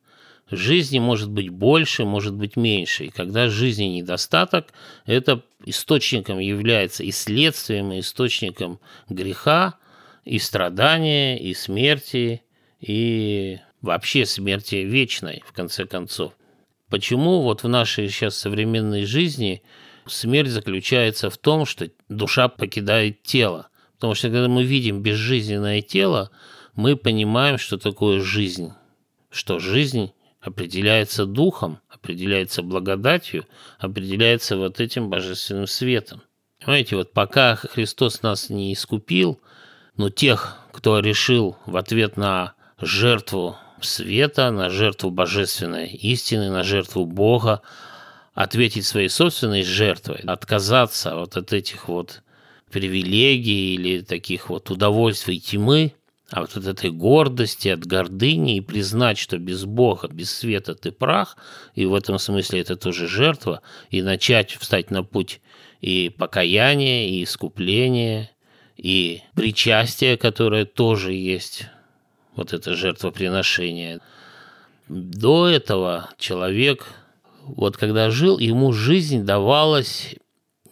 Жизни 0.50 0.98
может 0.98 1.30
быть 1.30 1.50
больше, 1.50 2.04
может 2.04 2.34
быть 2.34 2.56
меньше. 2.56 3.06
И 3.06 3.10
когда 3.10 3.48
жизни 3.48 3.84
недостаток, 3.84 4.68
это 5.06 5.44
источником 5.64 6.40
является 6.40 7.04
и 7.04 7.12
следствием, 7.12 7.92
и 7.92 8.00
источником 8.00 8.80
греха, 9.08 9.74
и 10.24 10.38
страдания, 10.38 11.38
и 11.38 11.54
смерти, 11.54 12.42
и 12.80 13.58
вообще 13.80 14.26
смерти 14.26 14.76
вечной, 14.76 15.42
в 15.46 15.52
конце 15.52 15.86
концов. 15.86 16.32
Почему 16.88 17.42
вот 17.42 17.62
в 17.62 17.68
нашей 17.68 18.08
сейчас 18.08 18.36
современной 18.36 19.04
жизни 19.04 19.62
смерть 20.06 20.48
заключается 20.50 21.30
в 21.30 21.38
том, 21.38 21.64
что 21.64 21.88
душа 22.08 22.48
покидает 22.48 23.22
тело? 23.22 23.68
Потому 23.94 24.14
что 24.14 24.28
когда 24.28 24.48
мы 24.48 24.64
видим 24.64 25.02
безжизненное 25.02 25.82
тело, 25.82 26.30
мы 26.74 26.96
понимаем, 26.96 27.58
что 27.58 27.78
такое 27.78 28.20
жизнь. 28.20 28.72
Что 29.30 29.58
жизнь 29.58 30.12
определяется 30.40 31.26
духом, 31.26 31.80
определяется 31.88 32.62
благодатью, 32.62 33.46
определяется 33.78 34.56
вот 34.56 34.80
этим 34.80 35.10
божественным 35.10 35.66
светом. 35.66 36.22
Понимаете, 36.60 36.96
вот 36.96 37.12
пока 37.12 37.56
Христос 37.56 38.22
нас 38.22 38.50
не 38.50 38.72
искупил, 38.72 39.40
но 40.00 40.08
тех, 40.08 40.56
кто 40.72 40.98
решил 41.00 41.58
в 41.66 41.76
ответ 41.76 42.16
на 42.16 42.54
жертву 42.80 43.58
света, 43.82 44.50
на 44.50 44.70
жертву 44.70 45.10
божественной 45.10 45.88
истины, 45.88 46.48
на 46.48 46.62
жертву 46.62 47.04
Бога, 47.04 47.60
ответить 48.32 48.86
своей 48.86 49.10
собственной 49.10 49.62
жертвой, 49.62 50.20
отказаться 50.26 51.16
вот 51.16 51.36
от 51.36 51.52
этих 51.52 51.86
вот 51.86 52.22
привилегий 52.70 53.74
или 53.74 54.00
таких 54.00 54.48
вот 54.48 54.70
удовольствий 54.70 55.38
тьмы, 55.38 55.92
а 56.30 56.40
вот 56.40 56.56
от 56.56 56.64
этой 56.64 56.90
гордости, 56.90 57.68
от 57.68 57.84
гордыни 57.84 58.56
и 58.56 58.62
признать, 58.62 59.18
что 59.18 59.36
без 59.36 59.66
Бога, 59.66 60.08
без 60.08 60.34
света 60.34 60.74
ты 60.74 60.92
прах, 60.92 61.36
и 61.74 61.84
в 61.84 61.92
этом 61.92 62.18
смысле 62.18 62.60
это 62.60 62.76
тоже 62.76 63.06
жертва, 63.06 63.60
и 63.90 64.00
начать 64.00 64.52
встать 64.52 64.90
на 64.90 65.02
путь 65.02 65.42
и 65.82 66.08
покаяния, 66.08 67.06
и 67.06 67.22
искупления, 67.22 68.30
и 68.80 69.22
причастие, 69.34 70.16
которое 70.16 70.64
тоже 70.64 71.12
есть 71.12 71.66
вот 72.34 72.54
это 72.54 72.74
жертвоприношение. 72.74 74.00
До 74.88 75.46
этого 75.46 76.08
человек, 76.18 76.86
вот 77.44 77.76
когда 77.76 78.10
жил, 78.10 78.38
ему 78.38 78.72
жизнь 78.72 79.24
давалась 79.24 80.14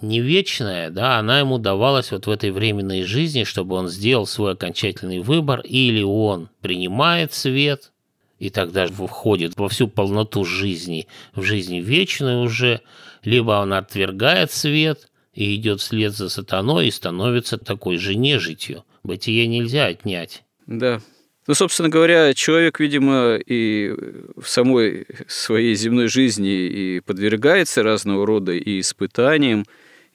не 0.01 0.21
вечная, 0.21 0.91
да, 0.91 1.19
она 1.19 1.41
ему 1.41 1.59
давалась 1.59 2.11
вот 2.11 2.27
в 2.27 2.31
этой 2.31 2.51
временной 2.51 3.03
жизни, 3.03 3.45
чтобы 3.45 3.77
он 3.77 3.89
сделал 3.89 4.27
свой 4.27 4.53
окончательный 4.53 5.19
выбор, 5.19 5.61
или 5.61 6.03
он 6.03 6.49
принимает 6.63 7.35
свет, 7.35 7.93
и 8.39 8.49
тогда 8.49 8.87
входит 8.87 9.57
во 9.57 9.69
всю 9.69 9.87
полноту 9.87 10.45
жизни, 10.45 11.09
в 11.35 11.43
жизнь 11.43 11.79
вечную 11.81 12.43
уже, 12.43 12.81
либо 13.23 13.61
он 13.61 13.75
отвергает 13.75 14.51
свет 14.51 15.08
и 15.39 15.55
идет 15.55 15.81
вслед 15.81 16.15
за 16.15 16.29
сатаной 16.29 16.89
и 16.89 16.91
становится 16.91 17.59
такой 17.59 17.97
же 17.97 18.17
нежитью. 18.17 18.85
Бытие 19.05 19.47
нельзя 19.47 19.87
отнять. 19.87 20.43
Да, 20.67 21.01
ну, 21.47 21.55
собственно 21.55 21.89
говоря, 21.89 22.35
человек, 22.35 22.81
видимо, 22.81 23.37
и 23.37 23.95
в 24.37 24.49
самой 24.49 25.07
своей 25.29 25.77
земной 25.77 26.09
жизни 26.09 26.67
и 26.67 27.01
подвергается 27.01 27.85
разного 27.85 28.27
рода 28.27 28.53
и 28.53 28.81
испытаниям, 28.81 29.65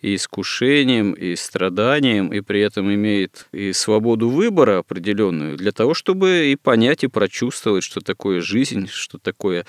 и 0.01 0.15
искушением, 0.15 1.13
и 1.13 1.37
страданием, 1.37 2.27
и 2.33 2.41
при 2.41 2.59
этом 2.59 2.93
имеет 2.93 3.47
и 3.53 3.71
свободу 3.71 4.27
выбора 4.29 4.79
определенную 4.79 5.55
для 5.55 5.71
того, 5.71 5.93
чтобы 5.93 6.51
и 6.51 6.57
понять, 6.57 7.05
и 7.05 7.07
прочувствовать, 7.07 7.85
что 7.85 8.01
такое 8.01 8.41
жизнь, 8.41 8.89
что 8.91 9.17
такое 9.17 9.65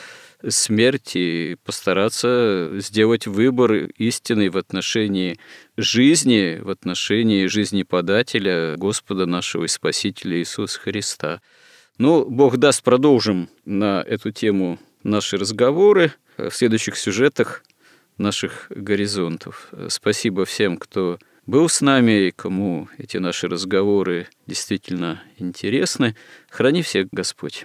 смерть, 0.49 1.13
и 1.15 1.57
постараться 1.65 2.71
сделать 2.75 3.27
выбор 3.27 3.73
истинный 3.97 4.49
в 4.49 4.57
отношении 4.57 5.39
жизни, 5.77 6.61
в 6.61 6.71
отношении 6.71 7.47
жизни 7.47 7.83
подателя 7.83 8.77
Господа 8.77 9.27
нашего 9.27 9.65
и 9.65 9.69
Спасителя 9.69 10.39
Иисуса 10.39 10.81
Христа. 10.81 11.41
Ну, 11.99 12.25
Бог 12.29 12.57
даст, 12.57 12.83
продолжим 12.83 13.49
на 13.65 14.03
эту 14.07 14.33
тему 14.33 14.79
наши 15.03 15.37
разговоры 15.37 16.13
в 16.37 16.51
следующих 16.51 16.97
сюжетах 16.97 17.63
наших 18.19 18.67
горизонтов. 18.71 19.71
Спасибо 19.89 20.45
всем, 20.45 20.77
кто 20.77 21.19
был 21.47 21.69
с 21.69 21.81
нами 21.81 22.29
и 22.29 22.31
кому 22.31 22.89
эти 22.97 23.19
наши 23.19 23.49
разговоры 23.49 24.29
действительно 24.47 25.23
интересны. 25.39 26.17
Храни 26.51 26.83
всех 26.83 27.09
Господь. 27.13 27.65